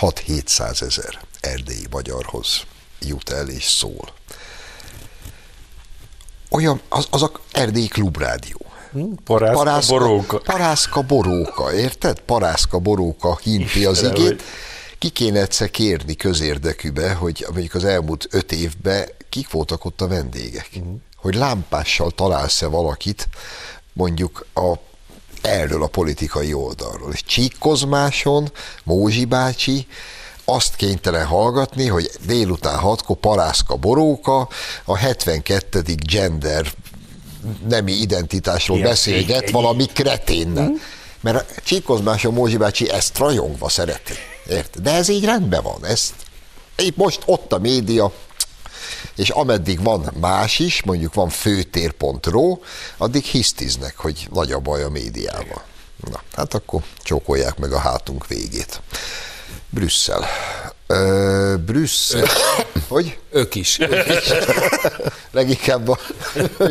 6-700 0.00 0.82
ezer 0.82 1.18
erdélyi 1.40 1.86
magyarhoz 1.90 2.62
jut 3.00 3.30
el 3.30 3.48
és 3.48 3.64
szól. 3.64 4.12
Olyan, 6.50 6.80
az, 6.88 7.06
az 7.10 7.22
a 7.22 7.30
erdélyi 7.52 7.88
klubrádió. 7.88 8.60
Parászka, 9.24 9.98
boróka. 9.98 10.38
Parászka 10.38 11.00
boróka, 11.02 11.74
érted? 11.74 12.20
Parászka 12.20 12.78
boróka 12.78 13.38
hinti 13.42 13.84
az 13.84 14.02
igét. 14.02 14.42
Ki 14.98 15.08
kéne 15.08 15.40
egyszer 15.40 15.70
kérni 15.70 16.16
közérdekűbe, 16.16 17.12
hogy 17.14 17.46
mondjuk 17.50 17.74
az 17.74 17.84
elmúlt 17.84 18.26
öt 18.30 18.52
évben 18.52 19.08
kik 19.32 19.50
voltak 19.50 19.84
ott 19.84 20.00
a 20.00 20.08
vendégek. 20.08 20.68
Uh-huh. 20.74 20.94
Hogy 21.16 21.34
lámpással 21.34 22.10
találsz-e 22.10 22.66
valakit, 22.66 23.28
mondjuk 23.92 24.46
a 24.54 24.72
erről 25.42 25.82
a 25.82 25.86
politikai 25.86 26.52
oldalról. 26.52 27.12
És 27.12 27.24
Csíkkozmáson 27.24 28.52
Mózsi 28.84 29.24
bácsi 29.24 29.86
azt 30.44 30.76
kénytelen 30.76 31.26
hallgatni, 31.26 31.86
hogy 31.86 32.10
délután 32.26 32.78
hatkor 32.78 33.16
parászka 33.16 33.76
boróka, 33.76 34.48
a 34.84 34.96
72. 34.96 35.82
gender 35.96 36.72
nemi 37.68 37.92
identitásról 37.92 38.76
Ilyen 38.76 38.88
beszélget 38.88 39.42
egy- 39.42 39.52
valami 39.52 39.86
kreténnel. 39.86 40.72
Mert 41.20 41.36
a 41.50 41.60
Csíkozmáson 41.64 42.32
Mózsi 42.32 42.56
bácsi 42.56 42.90
ezt 42.90 43.18
rajongva 43.18 43.68
szereti. 43.68 44.12
Érted? 44.48 44.82
De 44.82 44.90
ez 44.92 45.08
így 45.08 45.24
rendben 45.24 45.62
van. 45.62 45.84
Ez, 45.84 46.14
így 46.82 46.94
most 46.96 47.22
ott 47.26 47.52
a 47.52 47.58
média, 47.58 48.12
és 49.16 49.28
ameddig 49.28 49.82
van 49.82 50.12
más 50.20 50.58
is, 50.58 50.82
mondjuk 50.82 51.14
van 51.14 51.28
főtér.ro, 51.28 52.58
addig 52.96 53.24
hisztiznek, 53.24 53.96
hogy 53.96 54.28
nagy 54.32 54.52
a 54.52 54.58
baj 54.58 54.82
a 54.82 54.88
médiával. 54.88 55.62
Na, 56.10 56.22
hát 56.32 56.54
akkor 56.54 56.82
csókolják 57.02 57.58
meg 57.58 57.72
a 57.72 57.78
hátunk 57.78 58.26
végét. 58.26 58.80
Brüsszel. 59.74 60.26
Ö, 60.86 61.54
Brüsszel. 61.66 62.26
Hogy? 62.88 63.18
Ők 63.30 63.54
is. 63.54 63.78
Leginkább 65.30 65.88
a 65.88 65.98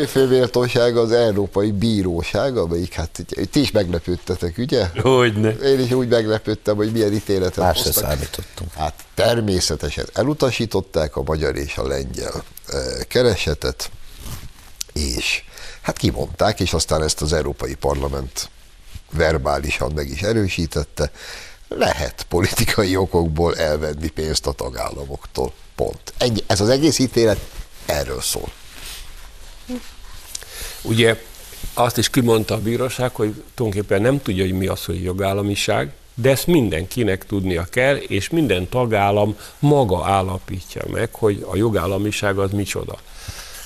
főméltóság 0.08 0.98
az 0.98 1.12
Európai 1.12 1.72
Bíróság, 1.72 2.58
amelyik 2.58 2.94
hát 2.94 3.26
ti 3.52 3.60
is 3.60 3.72
meglepődtetek, 3.72 4.58
ugye? 4.58 4.88
Hogyne. 5.02 5.50
Én 5.50 5.80
is 5.80 5.92
úgy 5.92 6.08
meglepődtem, 6.08 6.76
hogy 6.76 6.92
milyen 6.92 7.14
ítéletet 7.14 7.58
Más 7.58 7.84
hoztak. 7.84 8.04
számítottunk. 8.04 8.74
Hát 8.74 8.94
természetesen 9.14 10.06
elutasították 10.14 11.16
a 11.16 11.22
magyar 11.26 11.56
és 11.56 11.78
a 11.78 11.88
lengyel 11.88 12.44
keresetet, 13.08 13.90
és 14.94 15.44
hát 15.82 15.98
kimondták, 15.98 16.60
és 16.60 16.74
aztán 16.74 17.04
ezt 17.04 17.22
az 17.22 17.34
Európai 17.34 17.76
Parlament 17.76 18.50
verbálisan 19.12 19.92
meg 19.96 20.10
is 20.10 20.22
erősítette, 20.22 21.12
lehet 21.78 22.26
politikai 22.30 22.96
okokból 22.96 23.58
elvenni 23.58 24.10
pénzt 24.10 24.48
a 24.48 24.52
tagállamoktól. 24.52 25.54
Pont. 25.76 26.14
Ennyi. 26.18 26.40
Ez 26.48 26.62
az 26.62 26.70
egész 26.70 27.00
ítélet 27.00 27.40
erről 27.86 28.22
szól. 28.22 28.52
Ugye 30.82 31.22
azt 31.74 31.98
is 31.98 32.10
kimondta 32.10 32.54
a 32.54 32.62
bíróság, 32.62 33.16
hogy 33.16 33.44
tulajdonképpen 33.54 34.02
nem 34.02 34.22
tudja, 34.22 34.44
hogy 34.44 34.54
mi 34.54 34.68
az, 34.68 34.86
hogy 34.86 35.04
jogállamiság, 35.04 35.92
de 36.14 36.30
ezt 36.30 36.48
mindenkinek 36.48 37.26
tudnia 37.26 37.64
kell, 37.64 37.96
és 37.96 38.30
minden 38.30 38.70
tagállam 38.70 39.38
maga 39.60 40.06
állapítja 40.06 40.82
meg, 40.92 41.14
hogy 41.14 41.46
a 41.50 41.56
jogállamiság 41.56 42.38
az 42.38 42.52
micsoda. 42.52 42.98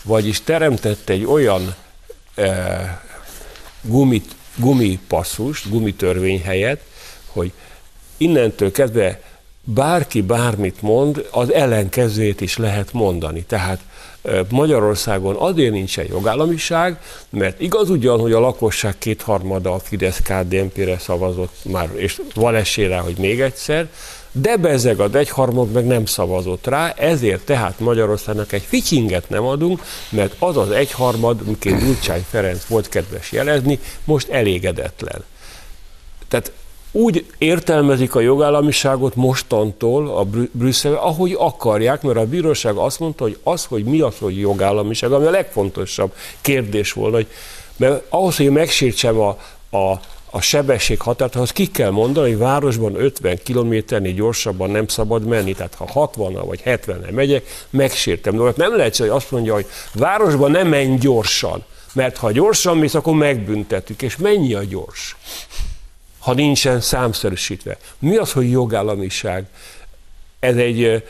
Vagyis 0.03 0.43
teremtett 0.43 1.09
egy 1.09 1.25
olyan 1.25 1.75
e, 2.35 3.03
gumit, 3.81 4.35
gumipasszust, 4.55 5.69
gumitörvény 5.69 6.41
helyett, 6.41 6.81
hogy 7.25 7.51
innentől 8.17 8.71
kezdve 8.71 9.21
bárki 9.63 10.21
bármit 10.21 10.81
mond, 10.81 11.27
az 11.31 11.53
ellenkezőjét 11.53 12.41
is 12.41 12.57
lehet 12.57 12.93
mondani. 12.93 13.43
Tehát 13.43 13.79
Magyarországon 14.49 15.35
azért 15.35 15.71
nincsen 15.71 16.05
jogállamiság, 16.09 16.99
mert 17.29 17.61
igaz 17.61 17.89
ugyan, 17.89 18.19
hogy 18.19 18.31
a 18.31 18.39
lakosság 18.39 18.97
kétharmada 18.97 19.73
a 19.73 19.79
fidesz 19.79 20.19
KDNP-re 20.21 20.97
szavazott 20.97 21.55
már, 21.63 21.89
és 21.95 22.21
van 22.33 22.55
esély 22.55 22.87
rá, 22.87 22.99
hogy 22.99 23.15
még 23.17 23.41
egyszer, 23.41 23.87
de 24.31 24.57
bezeg 24.57 24.99
az 24.99 25.15
egyharmad 25.15 25.71
meg 25.71 25.85
nem 25.85 26.05
szavazott 26.05 26.67
rá, 26.67 26.93
ezért 26.97 27.45
tehát 27.45 27.79
Magyarországnak 27.79 28.51
egy 28.51 28.61
ficsinget 28.61 29.29
nem 29.29 29.43
adunk, 29.43 29.81
mert 30.09 30.35
az 30.39 30.57
az 30.57 30.71
egyharmad, 30.71 31.41
miként 31.47 31.83
Gyurcsány 31.83 32.25
Ferenc 32.29 32.65
volt 32.65 32.89
kedves 32.89 33.31
jelezni, 33.31 33.79
most 34.03 34.29
elégedetlen. 34.29 35.23
Tehát 36.27 36.51
úgy 36.95 37.25
értelmezik 37.37 38.15
a 38.15 38.19
jogállamiságot 38.19 39.15
mostantól 39.15 40.17
a 40.17 40.23
Brü- 40.23 40.49
Brüsszel, 40.51 40.93
ahogy 40.93 41.35
akarják, 41.39 42.01
mert 42.01 42.17
a 42.17 42.25
bíróság 42.25 42.75
azt 42.75 42.99
mondta, 42.99 43.23
hogy 43.23 43.37
az, 43.43 43.65
hogy 43.65 43.83
mi 43.83 43.99
az, 43.99 44.15
hogy 44.19 44.39
jogállamiság, 44.39 45.11
ami 45.11 45.25
a 45.25 45.29
legfontosabb 45.29 46.13
kérdés 46.41 46.93
volna, 46.93 47.15
hogy 47.15 47.27
mert 47.77 48.03
ahhoz, 48.09 48.37
hogy 48.37 48.49
megsértsem 48.49 49.19
a, 49.19 49.37
a, 49.69 49.99
a 50.29 50.41
sebesség 50.41 50.99
határt, 50.99 51.35
ahhoz 51.35 51.51
ki 51.51 51.71
kell 51.71 51.89
mondani, 51.89 52.29
hogy 52.29 52.37
városban 52.37 52.95
50 52.95 53.39
kilométernél 53.43 54.13
gyorsabban 54.13 54.69
nem 54.69 54.87
szabad 54.87 55.25
menni. 55.25 55.53
Tehát 55.53 55.75
ha 55.75 55.85
60 55.91 56.33
vagy 56.33 56.61
70 56.61 57.05
megyek, 57.11 57.65
megsértem. 57.69 58.37
De 58.37 58.53
nem 58.55 58.75
lehet, 58.75 58.97
hogy 58.97 59.07
azt 59.07 59.31
mondja, 59.31 59.53
hogy 59.53 59.65
városban 59.93 60.51
nem 60.51 60.67
menj 60.67 60.97
gyorsan, 60.97 61.63
mert 61.93 62.17
ha 62.17 62.31
gyorsan 62.31 62.77
mész, 62.77 62.93
akkor 62.93 63.13
megbüntetük. 63.13 64.01
És 64.01 64.17
mennyi 64.17 64.53
a 64.53 64.63
gyors? 64.63 65.15
Ha 66.25 66.33
nincsen 66.33 66.81
számszerűsítve. 66.81 67.77
Mi 67.99 68.15
az, 68.15 68.31
hogy 68.31 68.49
jogállamiság? 68.51 69.45
Ez 70.39 70.55
egy 70.55 71.03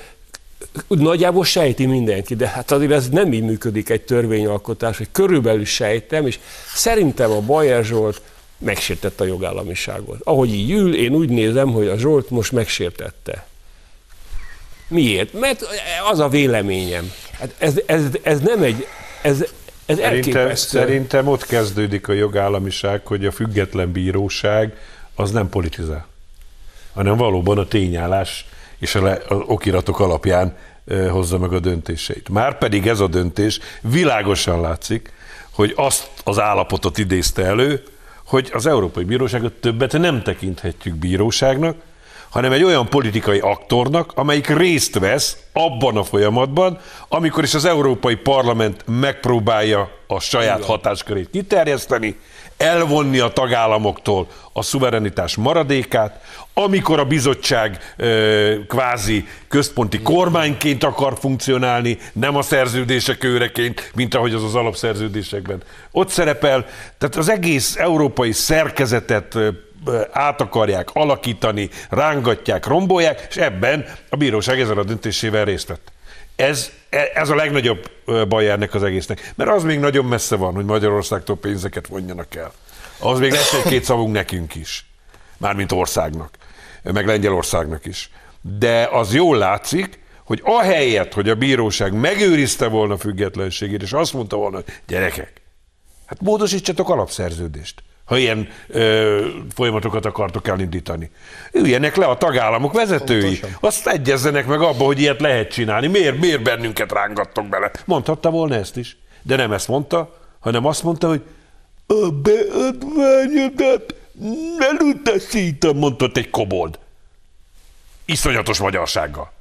nagyjából 0.88 1.46
sejti 1.46 1.86
mindenki, 1.86 2.36
de 2.36 2.48
hát 2.48 2.72
azért 2.72 2.92
ez 2.92 3.10
nem 3.10 3.34
így 3.34 3.44
működik 3.44 3.90
egy 3.90 4.02
törvényalkotás, 4.02 4.98
hogy 4.98 5.08
körülbelül 5.12 5.66
sejtem, 5.66 6.28
és 6.28 6.40
szerintem 6.74 7.32
a 7.32 7.40
Bajer 7.40 7.84
Zsolt 7.84 8.22
megsértette 8.58 9.24
a 9.24 9.28
jogállamiságot. 9.28 10.20
Ahogy 10.24 10.54
így 10.54 10.72
ül, 10.72 10.96
én 10.96 11.16
úgy 11.16 11.30
nézem, 11.30 11.72
hogy 11.72 11.88
a 11.88 11.98
Zsolt 11.98 12.30
most 12.30 12.52
megsértette. 12.52 13.48
Miért? 14.88 15.34
Mert 15.34 15.68
az 16.12 16.20
a 16.20 16.28
véleményem. 16.28 17.12
Hát 17.40 17.56
ez, 17.58 17.82
ez, 17.86 18.04
ez 18.22 18.40
nem 18.40 18.64
egy, 18.64 18.88
ez, 19.22 19.42
ez 19.42 19.98
Szerintem, 19.98 20.14
elképesztő. 20.14 20.80
szerintem 20.80 21.28
ott 21.28 21.46
kezdődik 21.46 22.08
a 22.08 22.14
jogállamiság, 22.14 23.08
hogy 23.08 23.26
a 23.26 23.32
független 23.32 23.92
bíróság 23.92 24.78
az 25.16 25.32
nem 25.32 25.50
politizál, 25.50 26.06
hanem 26.94 27.18
valóban 27.18 27.58
a 27.58 27.68
tényállás 27.68 28.46
és 28.78 28.96
a, 28.96 29.02
le, 29.02 29.14
a 29.14 29.34
okiratok 29.34 30.00
alapján 30.00 30.58
hozza 31.10 31.38
meg 31.38 31.54
a 31.54 31.60
döntéseit. 31.60 32.30
Márpedig 32.30 32.88
ez 32.88 33.00
a 33.00 33.08
döntés 33.08 33.60
világosan 33.82 34.62
látszik, 34.62 35.14
hogy 35.52 35.74
azt 35.76 36.10
az 36.24 36.40
állapotot 36.40 36.98
idézte 36.98 37.44
elő, 37.44 37.84
hogy 38.26 38.50
az 38.54 38.66
Európai 38.66 39.04
Bíróságot 39.04 39.54
többet 39.54 39.92
nem 39.92 40.24
tekinthetjük 40.24 40.96
bíróságnak, 40.96 41.76
hanem 42.36 42.52
egy 42.52 42.64
olyan 42.64 42.90
politikai 42.90 43.40
aktornak, 43.40 44.12
amelyik 44.16 44.48
részt 44.48 45.00
vesz 45.00 45.38
abban 45.54 45.98
a 45.98 46.04
folyamatban, 46.04 46.80
amikor 47.08 47.44
is 47.44 47.54
az 47.54 47.66
Európai 47.66 48.16
Parlament 48.16 48.84
megpróbálja 48.88 49.90
a 50.08 50.20
saját 50.20 50.58
Igen. 50.58 50.70
hatáskörét 50.70 51.30
kiterjeszteni, 51.30 52.20
elvonni 52.58 53.20
a 53.20 53.28
tagállamoktól 53.28 54.28
a 54.54 54.62
szuverenitás 54.62 55.36
maradékát, 55.36 56.24
amikor 56.54 57.00
a 57.00 57.06
bizottság 57.06 57.94
ö, 57.98 58.54
kvázi 58.68 59.28
központi 59.48 60.02
kormányként 60.02 60.84
akar 60.84 61.18
funkcionálni, 61.20 61.98
nem 62.14 62.36
a 62.36 62.42
szerződések 62.42 63.24
őreként, 63.24 63.92
mint 63.94 64.16
ahogy 64.16 64.34
az 64.34 64.44
az 64.44 64.56
alapszerződésekben 64.56 65.64
ott 65.92 66.10
szerepel. 66.10 66.66
Tehát 66.98 67.16
az 67.16 67.30
egész 67.30 67.76
európai 67.76 68.32
szerkezetet 68.32 69.38
át 70.12 70.42
akarják 70.42 70.90
alakítani, 70.94 71.70
rángatják, 71.90 72.66
rombolják, 72.66 73.26
és 73.30 73.36
ebben 73.38 73.86
a 74.10 74.16
bíróság 74.16 74.60
ezzel 74.60 74.78
a 74.78 74.84
döntésével 74.84 75.46
részt 75.46 75.68
vett. 75.68 75.92
Ez, 76.36 76.72
e, 76.90 77.12
ez 77.14 77.30
a 77.30 77.36
legnagyobb 77.36 77.92
baj 78.28 78.50
ennek 78.50 78.74
az 78.74 78.84
egésznek. 78.84 79.32
Mert 79.36 79.50
az 79.50 79.64
még 79.64 79.80
nagyon 79.80 80.06
messze 80.06 80.36
van, 80.36 80.54
hogy 80.54 80.66
Magyarországtól 80.66 81.38
pénzeket 81.38 81.88
vonjanak 81.88 82.36
el. 82.36 82.52
Az 83.00 83.20
még 83.20 83.32
lesz 83.32 83.54
egy-két 83.54 83.84
szavunk 83.84 84.14
nekünk 84.14 84.56
is. 84.56 84.86
Mármint 85.38 85.72
országnak. 85.72 86.38
Meg 86.84 87.06
Lengyelországnak 87.06 87.86
is. 87.86 88.10
De 88.42 88.90
az 88.92 89.14
jól 89.14 89.38
látszik, 89.38 90.00
hogy 90.26 90.42
ahelyett, 90.44 91.14
hogy 91.14 91.30
a 91.30 91.36
bíróság 91.36 91.94
megőrizte 91.94 92.68
volna 92.68 92.98
függetlenségét, 92.98 93.82
és 93.82 93.94
azt 93.94 94.14
mondta 94.14 94.36
volna, 94.36 94.56
hogy 94.56 94.74
gyerekek, 94.88 95.42
hát 96.06 96.22
módosítsatok 96.22 96.90
alapszerződést 96.90 97.84
ha 98.06 98.18
ilyen 98.18 98.50
ö, 98.68 99.28
folyamatokat 99.54 100.06
akartok 100.06 100.48
elindítani. 100.48 101.12
Üljenek 101.52 101.96
le 101.96 102.06
a 102.06 102.18
tagállamok 102.18 102.74
vezetői, 102.74 103.22
Pontosan. 103.22 103.58
azt 103.60 103.88
egyezzenek 103.88 104.46
meg 104.46 104.62
abba, 104.62 104.84
hogy 104.84 105.00
ilyet 105.00 105.22
lehet 105.22 105.52
csinálni. 105.52 105.88
Miért, 105.88 106.20
miért 106.20 106.44
bennünket 106.44 106.92
rángattok 106.92 107.48
bele? 107.48 107.72
Mondhatta 107.86 108.30
volna 108.30 108.56
ezt 108.56 108.78
is, 108.78 108.98
de 109.22 109.36
nem 109.36 109.52
ezt 109.52 109.68
mondta, 109.68 110.20
hanem 110.40 110.66
azt 110.66 110.84
mondta, 110.84 111.08
hogy 111.08 111.22
a 111.88 112.10
beadványodat 112.12 113.96
elutasítom, 114.60 115.78
mondott 115.78 116.18
egy 116.18 116.30
kobold. 116.30 116.80
Iszonyatos 118.06 118.60
magyarsággal. 118.60 119.32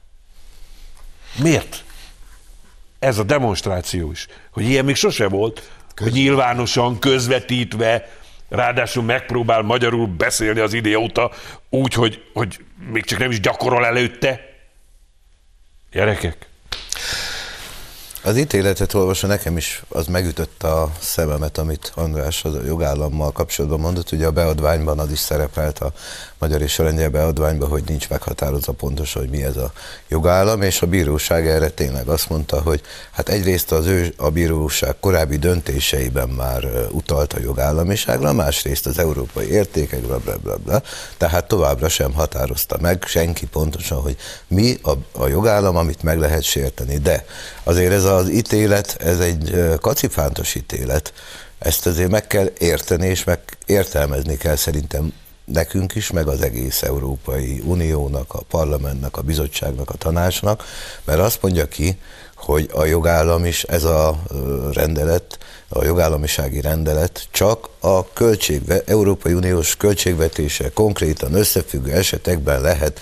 Miért? 1.43 1.85
Ez 2.99 3.19
a 3.19 3.23
demonstráció 3.23 4.11
is, 4.11 4.27
hogy 4.51 4.65
ilyen 4.65 4.85
még 4.85 4.95
sose 4.95 5.29
volt, 5.29 5.71
hogy 5.97 6.13
nyilvánosan, 6.13 6.99
közvetítve 6.99 8.09
ráadásul 8.55 9.03
megpróbál 9.03 9.63
magyarul 9.63 10.07
beszélni 10.07 10.61
az 10.61 10.73
idióta 10.73 11.31
úgy, 11.69 11.95
hogy, 11.95 12.25
hogy 12.33 12.65
még 12.91 13.05
csak 13.05 13.19
nem 13.19 13.31
is 13.31 13.41
gyakorol 13.41 13.87
előtte. 13.87 14.41
Gyerekek, 15.91 16.49
az 18.25 18.37
ítéletet 18.37 18.95
olvasva 18.95 19.29
nekem 19.29 19.57
is 19.57 19.83
az 19.89 20.07
megütötte 20.07 20.69
a 20.69 20.93
szememet, 21.01 21.59
amit 21.59 21.93
András 21.95 22.45
a 22.45 22.51
jogállammal 22.67 23.33
kapcsolatban 23.33 23.81
mondott. 23.81 24.13
Ugye 24.13 24.27
a 24.27 24.31
beadványban 24.31 24.99
az 24.99 25.11
is 25.11 25.19
szerepelt 25.19 25.79
a 25.79 25.93
magyar 26.39 26.63
és 26.63 26.79
a 26.79 26.83
lengyel 26.83 27.09
beadványban, 27.09 27.69
hogy 27.69 27.83
nincs 27.87 28.09
meghatározva 28.09 28.73
pontosan, 28.73 29.23
hogy 29.23 29.31
mi 29.31 29.45
ez 29.45 29.57
a 29.57 29.73
jogállam, 30.09 30.63
és 30.63 30.83
a 30.83 30.87
bíróság 30.87 31.49
erre 31.49 31.69
tényleg 31.69 32.09
azt 32.09 32.29
mondta, 32.29 32.61
hogy 32.61 32.81
hát 33.11 33.29
egyrészt 33.29 33.73
az 33.73 33.87
ő 33.87 34.15
a 34.17 34.31
bíróság 34.31 34.97
korábbi 35.01 35.37
döntéseiben 35.37 36.29
már 36.29 36.65
utalt 36.91 37.33
a 37.33 37.41
jogállamiságra, 37.41 38.33
másrészt 38.33 38.87
az 38.87 38.99
európai 38.99 39.51
értékekre, 39.51 40.07
bla, 40.07 40.19
bla, 40.19 40.37
bla, 40.37 40.57
bla, 40.57 40.83
tehát 41.17 41.49
továbbra 41.49 41.89
sem 41.89 42.13
határozta 42.13 42.77
meg 42.81 43.05
senki 43.07 43.47
pontosan, 43.47 44.01
hogy 44.01 44.17
mi 44.47 44.79
a, 44.83 44.93
a 45.13 45.29
jogállam, 45.29 45.77
amit 45.77 46.03
meg 46.03 46.19
lehet 46.19 46.43
sérteni. 46.43 46.99
De 46.99 47.25
azért 47.63 47.93
ez 47.93 48.05
az 48.15 48.31
ítélet, 48.31 48.97
ez 49.01 49.21
egy 49.21 49.75
kacifántos 49.81 50.55
ítélet, 50.55 51.13
ezt 51.59 51.87
azért 51.87 52.11
meg 52.11 52.27
kell 52.27 52.51
érteni, 52.59 53.07
és 53.07 53.25
meg 53.25 53.41
értelmezni 53.67 54.37
kell 54.37 54.57
szerintem 54.57 55.13
nekünk 55.45 55.95
is, 55.95 56.11
meg 56.11 56.29
az 56.29 56.43
egész 56.43 56.83
Európai 56.83 57.63
Uniónak, 57.65 58.35
a 58.35 58.43
parlamentnek, 58.49 59.17
a 59.17 59.23
bizottságnak, 59.23 59.91
a 59.91 59.97
tanácsnak, 59.97 60.65
mert 61.05 61.21
azt 61.21 61.43
mondja 61.43 61.69
ki, 61.69 61.99
hogy 62.37 62.71
a 62.73 62.85
jogállam 62.85 63.45
is, 63.45 63.63
ez 63.63 63.85
a 63.85 64.23
rendelet, 64.73 65.39
a 65.69 65.85
jogállamisági 65.85 66.61
rendelet 66.61 67.27
csak 67.31 67.69
a 67.81 68.13
költségve, 68.13 68.83
Európai 68.87 69.33
Uniós 69.33 69.77
költségvetése 69.77 70.71
konkrétan 70.71 71.35
összefüggő 71.35 71.93
esetekben 71.93 72.61
lehet 72.61 73.01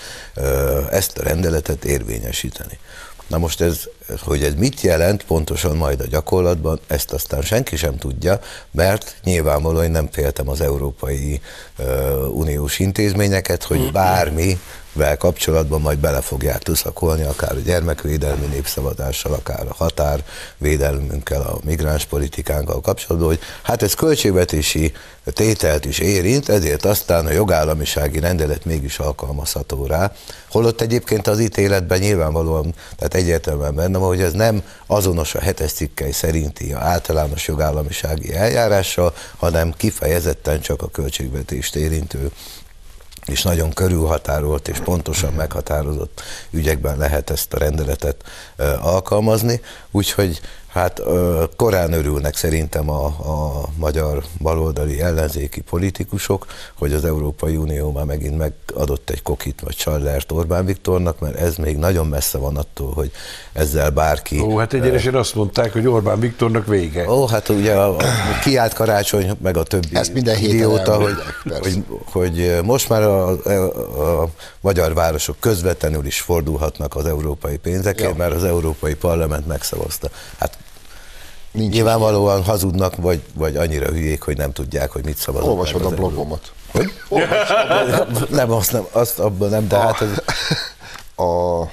ezt 0.89 1.17
a 1.17 1.23
rendeletet 1.23 1.85
érvényesíteni. 1.85 2.79
Na 3.27 3.37
most 3.37 3.61
ez, 3.61 3.83
hogy 4.21 4.43
ez 4.43 4.53
mit 4.53 4.81
jelent 4.81 5.23
pontosan 5.23 5.75
majd 5.75 5.99
a 5.99 6.07
gyakorlatban, 6.07 6.79
ezt 6.87 7.11
aztán 7.11 7.41
senki 7.41 7.75
sem 7.75 7.97
tudja, 7.97 8.39
mert 8.71 9.15
nyilvánvalóan 9.23 9.91
nem 9.91 10.07
féltem 10.11 10.49
az 10.49 10.61
Európai 10.61 11.41
uh, 11.79 12.35
Uniós 12.35 12.79
intézményeket, 12.79 13.63
hogy 13.63 13.91
bármi 13.91 14.59
vel 14.93 15.17
kapcsolatban 15.17 15.81
majd 15.81 15.99
bele 15.99 16.21
fogják 16.21 16.63
tuszakolni, 16.63 17.23
akár 17.23 17.51
a 17.51 17.59
gyermekvédelmi 17.59 18.45
népszavazással, 18.45 19.33
akár 19.33 19.65
a 19.67 19.73
határvédelmünkkel, 19.73 21.41
a 21.41 21.57
migráns 21.63 22.05
politikánkkal 22.05 22.81
kapcsolatban, 22.81 23.29
hogy 23.29 23.39
hát 23.61 23.81
ez 23.81 23.93
költségvetési 23.93 24.93
tételt 25.25 25.85
is 25.85 25.99
érint, 25.99 26.49
ezért 26.49 26.85
aztán 26.85 27.25
a 27.25 27.31
jogállamisági 27.31 28.19
rendelet 28.19 28.65
mégis 28.65 28.99
alkalmazható 28.99 29.85
rá. 29.85 30.11
Holott 30.49 30.81
egyébként 30.81 31.27
az 31.27 31.39
ítéletben 31.39 31.99
nyilvánvalóan, 31.99 32.73
tehát 32.95 33.13
egyértelműen 33.13 33.75
benne 33.75 33.97
van, 33.97 34.07
hogy 34.07 34.21
ez 34.21 34.33
nem 34.33 34.63
azonos 34.85 35.35
a 35.35 35.39
hetes 35.39 35.71
cikkei 35.71 36.11
szerinti 36.11 36.73
a 36.73 36.79
általános 36.79 37.47
jogállamisági 37.47 38.33
eljárással, 38.33 39.13
hanem 39.37 39.73
kifejezetten 39.77 40.61
csak 40.61 40.81
a 40.81 40.89
költségvetést 40.89 41.75
érintő 41.75 42.31
és 43.25 43.41
nagyon 43.41 43.73
körülhatárolt 43.73 44.67
és 44.67 44.79
pontosan 44.79 45.33
meghatározott 45.33 46.21
ügyekben 46.51 46.97
lehet 46.97 47.29
ezt 47.29 47.53
a 47.53 47.57
rendeletet 47.57 48.23
alkalmazni, 48.81 49.61
úgyhogy 49.91 50.41
Hát 50.73 51.01
korán 51.55 51.93
örülnek 51.93 52.35
szerintem 52.35 52.89
a, 52.89 53.05
a 53.05 53.65
magyar 53.77 54.23
baloldali 54.39 55.01
ellenzéki 55.01 55.61
politikusok, 55.61 56.45
hogy 56.77 56.93
az 56.93 57.05
Európai 57.05 57.55
Unió 57.55 57.91
már 57.91 58.05
megint 58.05 58.37
megadott 58.37 59.09
egy 59.09 59.21
kokit 59.21 59.61
vagy 59.61 59.75
csallert 59.75 60.31
Orbán 60.31 60.65
Viktornak, 60.65 61.19
mert 61.19 61.35
ez 61.35 61.55
még 61.55 61.77
nagyon 61.77 62.07
messze 62.07 62.37
van 62.37 62.57
attól, 62.57 62.93
hogy 62.93 63.11
ezzel 63.53 63.89
bárki... 63.89 64.39
Ó, 64.39 64.57
hát 64.57 64.73
egyenesen 64.73 65.15
azt 65.15 65.35
mondták, 65.35 65.73
hogy 65.73 65.87
Orbán 65.87 66.19
Viktornak 66.19 66.67
vége. 66.67 67.09
Ó, 67.09 67.25
hát 67.27 67.49
ugye 67.49 67.73
a, 67.73 67.95
a 67.97 68.03
kiállt 68.43 68.73
karácsony, 68.73 69.31
meg 69.41 69.57
a 69.57 69.63
többi 69.63 69.95
Ezt 69.95 70.13
minden 70.13 70.37
idióta, 70.37 70.95
hogy, 70.95 71.15
hogy, 71.43 71.83
hogy 72.11 72.59
most 72.63 72.89
már 72.89 73.01
a, 73.01 73.29
a, 73.29 74.21
a 74.21 74.29
magyar 74.61 74.93
városok 74.93 75.35
közvetlenül 75.39 76.05
is 76.05 76.19
fordulhatnak 76.21 76.95
az 76.95 77.05
európai 77.05 77.57
pénzekért, 77.57 78.09
ja. 78.09 78.15
mert 78.15 78.33
az 78.33 78.43
Európai 78.43 78.93
Parlament 78.93 79.47
megszavazta. 79.47 80.09
Hát 80.37 80.57
Nincs 81.53 81.73
Nyilvánvalóan 81.73 82.39
is. 82.39 82.45
hazudnak, 82.45 82.95
vagy, 82.95 83.21
vagy 83.33 83.55
annyira 83.55 83.89
hülyék, 83.89 84.21
hogy 84.21 84.37
nem 84.37 84.51
tudják, 84.51 84.91
hogy 84.91 85.05
mit 85.05 85.17
szavaznak. 85.17 85.49
Olvasod 85.49 85.85
a 85.85 85.89
blogomat. 85.89 86.51
Hogy? 86.71 86.93
nem, 88.29 88.51
azt, 88.51 88.71
nem, 88.71 88.85
azt 88.91 89.19
abban 89.19 89.49
nem, 89.49 89.67
de 89.67 89.75
a, 89.75 89.79
hát... 89.79 90.01
Ez... 90.01 90.21
A 91.25 91.71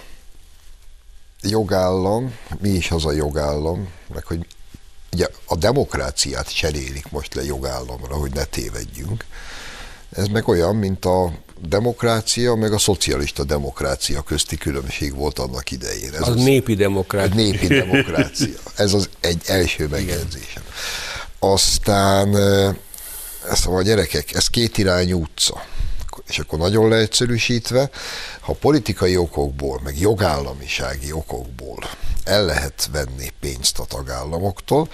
jogállam, 1.43 2.35
mi 2.59 2.69
is 2.69 2.91
az 2.91 3.07
a 3.07 3.13
jogállam, 3.13 3.89
meg 4.15 4.25
hogy 4.25 4.47
ugye 5.13 5.27
a 5.47 5.57
demokráciát 5.57 6.55
cserélik 6.55 7.11
most 7.11 7.35
le 7.35 7.45
jogállamra, 7.45 8.15
hogy 8.15 8.33
ne 8.33 8.45
tévedjünk. 8.45 9.25
Ez 10.17 10.27
meg 10.27 10.49
olyan, 10.49 10.77
mint 10.77 11.05
a 11.05 11.33
demokrácia, 11.69 12.55
meg 12.55 12.73
a 12.73 12.79
szocialista 12.79 13.45
demokrácia 13.45 14.23
közti 14.23 14.57
különbség 14.57 15.15
volt 15.15 15.39
annak 15.39 15.71
idején. 15.71 16.15
Ez 16.15 16.21
az, 16.21 16.29
az 16.29 16.43
népi 16.43 16.75
demokrácia. 16.75 17.35
Népi 17.35 17.67
demokrácia. 17.67 18.59
Ez 18.77 18.95
az 18.95 19.09
egy 19.21 19.43
első 19.47 19.87
megjegyzésem. 19.87 20.63
Aztán 21.39 22.37
ezt 23.51 23.67
a 23.67 23.83
gyerekek, 23.83 24.35
ez 24.35 24.47
két 24.47 24.79
irányú 24.79 25.21
utca. 25.21 25.65
És 26.27 26.39
akkor 26.39 26.59
nagyon 26.59 26.89
leegyszerűsítve, 26.89 27.91
ha 28.41 28.53
politikai 28.53 29.17
okokból, 29.17 29.81
meg 29.85 30.01
jogállamisági 30.01 31.13
okokból 31.13 31.79
el 32.25 32.45
lehet 32.45 32.89
venni 32.93 33.33
pénzt 33.41 33.79
a 33.79 33.85
tagállamoktól, 33.85 34.89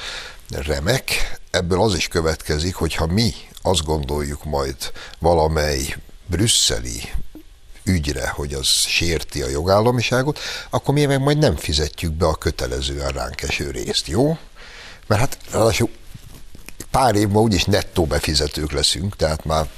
remek, 0.48 1.38
ebből 1.50 1.82
az 1.82 1.94
is 1.94 2.08
következik, 2.08 2.74
hogy 2.74 2.94
ha 2.94 3.06
mi 3.06 3.32
azt 3.66 3.84
gondoljuk 3.84 4.44
majd 4.44 4.76
valamely 5.18 5.96
brüsszeli 6.26 7.02
ügyre, 7.84 8.28
hogy 8.28 8.54
az 8.54 8.66
sérti 8.66 9.42
a 9.42 9.48
jogállamiságot, 9.48 10.38
akkor 10.70 10.94
mi 10.94 11.04
meg 11.04 11.20
majd 11.20 11.38
nem 11.38 11.56
fizetjük 11.56 12.12
be 12.12 12.26
a 12.26 12.34
kötelezően 12.34 13.08
ránk 13.08 13.42
eső 13.42 13.70
részt, 13.70 14.06
jó? 14.06 14.38
Mert 15.06 15.20
hát 15.20 15.38
ráadásul 15.50 15.90
pár 16.90 17.14
év 17.14 17.28
ma 17.28 17.40
úgyis 17.40 17.64
nettó 17.64 18.04
befizetők 18.04 18.72
leszünk, 18.72 19.16
tehát 19.16 19.44
már 19.44 19.68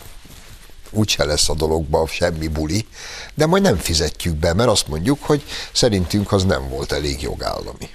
úgyse 0.91 1.24
lesz 1.24 1.49
a 1.49 1.55
dologban 1.55 2.07
semmi 2.07 2.49
buli, 2.49 2.86
de 3.34 3.47
majd 3.47 3.62
nem 3.62 3.76
fizetjük 3.76 4.34
be, 4.34 4.55
mert 4.55 4.68
azt 4.68 4.89
mondjuk, 4.89 5.22
hogy 5.22 5.43
szerintünk 5.72 6.32
az 6.32 6.45
nem 6.45 6.68
volt 6.68 6.93
elég 6.93 7.22
jogállami. 7.22 7.89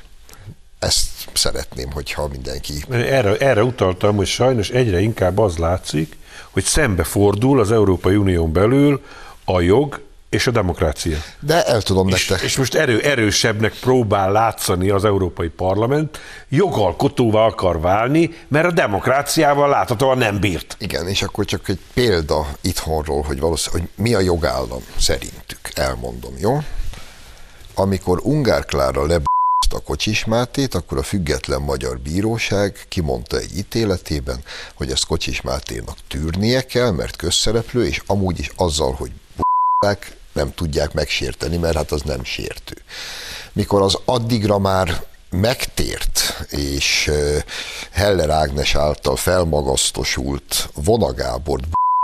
Ezt 0.84 1.08
szeretném, 1.34 1.92
hogyha 1.92 2.28
mindenki... 2.28 2.74
Erre, 2.90 3.38
erre 3.38 3.64
utaltam, 3.64 4.16
hogy 4.16 4.28
sajnos 4.28 4.70
egyre 4.70 5.00
inkább 5.00 5.38
az 5.40 5.58
látszik, 5.58 6.18
hogy 6.50 6.64
szembe 6.64 7.04
fordul 7.04 7.60
az 7.60 7.72
Európai 7.72 8.16
Unión 8.16 8.52
belül 8.52 9.04
a 9.46 9.62
jog 9.62 10.02
és 10.30 10.48
a 10.48 10.52
demokrácia. 10.52 11.18
De 11.40 11.64
el 11.64 11.82
tudom 11.82 12.08
És, 12.08 12.28
nektek... 12.28 12.46
és 12.46 12.58
most 12.58 12.76
erő, 12.76 13.02
erősebbnek 13.02 13.74
próbál 13.74 14.32
látszani 14.32 14.90
az 14.90 15.06
Európai 15.06 15.48
Parlament, 15.48 16.20
jogalkotóvá 16.50 17.42
akar 17.42 17.80
válni, 17.80 18.30
mert 18.48 18.66
a 18.66 18.72
demokráciával 18.72 19.70
láthatóan 19.70 20.18
nem 20.18 20.40
bírt. 20.40 20.76
Igen, 20.80 21.08
és 21.08 21.22
akkor 21.22 21.46
csak 21.46 21.70
egy 21.70 21.80
példa 21.94 22.48
itthonról, 22.62 23.22
hogy 23.22 23.40
valószínűleg, 23.40 23.90
hogy 23.96 24.04
mi 24.06 24.14
a 24.14 24.20
jogállam 24.20 24.84
szerintük, 25.00 25.60
elmondom, 25.74 26.34
jó? 26.38 26.64
Amikor 27.74 28.20
Ungár 28.24 28.66
Klára 28.66 29.06
le 29.06 29.20
a 29.74 29.80
Kocsis 29.80 30.26
Mátét, 30.26 30.76
akkor 30.76 30.98
a 30.98 31.04
független 31.04 31.62
magyar 31.62 32.00
bíróság 32.00 32.86
kimondta 32.90 33.38
egy 33.38 33.58
ítéletében, 33.58 34.44
hogy 34.74 34.92
ezt 34.92 35.06
Kocsis 35.06 35.42
Máténak 35.42 35.98
tűrnie 36.08 36.66
kell, 36.66 36.92
mert 36.92 37.16
közszereplő, 37.16 37.86
és 37.86 38.02
amúgy 38.06 38.40
is 38.40 38.52
azzal, 38.56 38.94
hogy 38.94 39.12
b***ák, 39.36 40.18
nem 40.34 40.54
tudják 40.54 40.94
megsérteni, 40.94 41.58
mert 41.58 41.76
hát 41.76 41.92
az 41.92 42.02
nem 42.02 42.24
sértő. 42.24 42.76
Mikor 43.54 43.82
az 43.82 43.98
addigra 44.06 44.60
már 44.60 45.06
megtért, 45.30 46.46
és 46.50 47.12
Heller 47.92 48.30
Ágnes 48.30 48.76
által 48.76 49.16
felmagasztosult 49.16 50.70
Vona 50.74 51.12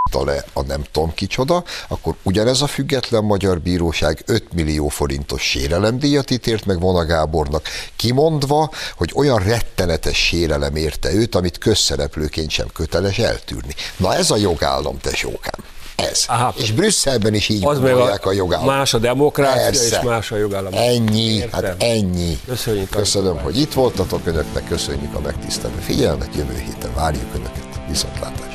B***ta 0.10 0.26
le 0.26 0.44
a 0.54 0.62
nem 0.62 0.84
tudom 0.92 1.14
kicsoda, 1.14 1.64
akkor 1.88 2.16
ugyanez 2.24 2.62
a 2.62 2.68
független 2.68 3.24
magyar 3.24 3.60
bíróság 3.62 4.24
5 4.26 4.54
millió 4.54 4.88
forintos 4.88 5.42
sérelemdíjat 5.42 6.30
ítélt 6.32 6.66
meg 6.66 6.80
Vona 6.80 7.06
Gábornak, 7.06 7.68
kimondva, 7.96 8.70
hogy 8.98 9.12
olyan 9.16 9.44
rettenetes 9.44 10.18
sérelem 10.18 10.76
érte 10.76 11.14
őt, 11.14 11.36
amit 11.36 11.58
közszereplőként 11.58 12.50
sem 12.50 12.68
köteles 12.74 13.18
eltűrni. 13.18 13.76
Na 13.98 14.16
ez 14.16 14.32
a 14.32 14.38
jogállam, 14.38 14.98
tesókám. 15.02 15.64
Ez. 15.96 16.24
Aha. 16.28 16.54
És 16.58 16.72
Brüsszelben 16.72 17.34
is 17.34 17.50
így 17.50 17.66
Az 17.66 17.80
gondolják 17.80 18.26
a, 18.26 18.30
a, 18.30 18.34
jogállam. 18.34 18.66
más 18.66 18.94
a 18.94 18.98
demokrácia 18.98 19.62
Persze. 19.64 19.98
és 19.98 20.04
más 20.06 20.32
a 20.32 20.38
jogállam. 20.38 20.74
Ennyi, 20.74 21.22
Értem. 21.34 21.64
hát 21.64 21.84
ennyi. 21.84 22.40
Köszönjük. 22.48 22.90
Köszönöm, 22.90 23.38
hogy 23.38 23.60
itt 23.60 23.74
voltatok 23.74 24.22
önöknek, 24.26 24.68
köszönjük 24.68 25.16
a 25.16 25.20
megtisztelő 25.20 25.78
figyelmet, 25.80 26.36
jövő 26.36 26.58
héten 26.66 26.94
várjuk 26.96 27.36
önöket. 27.36 27.68
Viszontlátásra. 27.88 28.49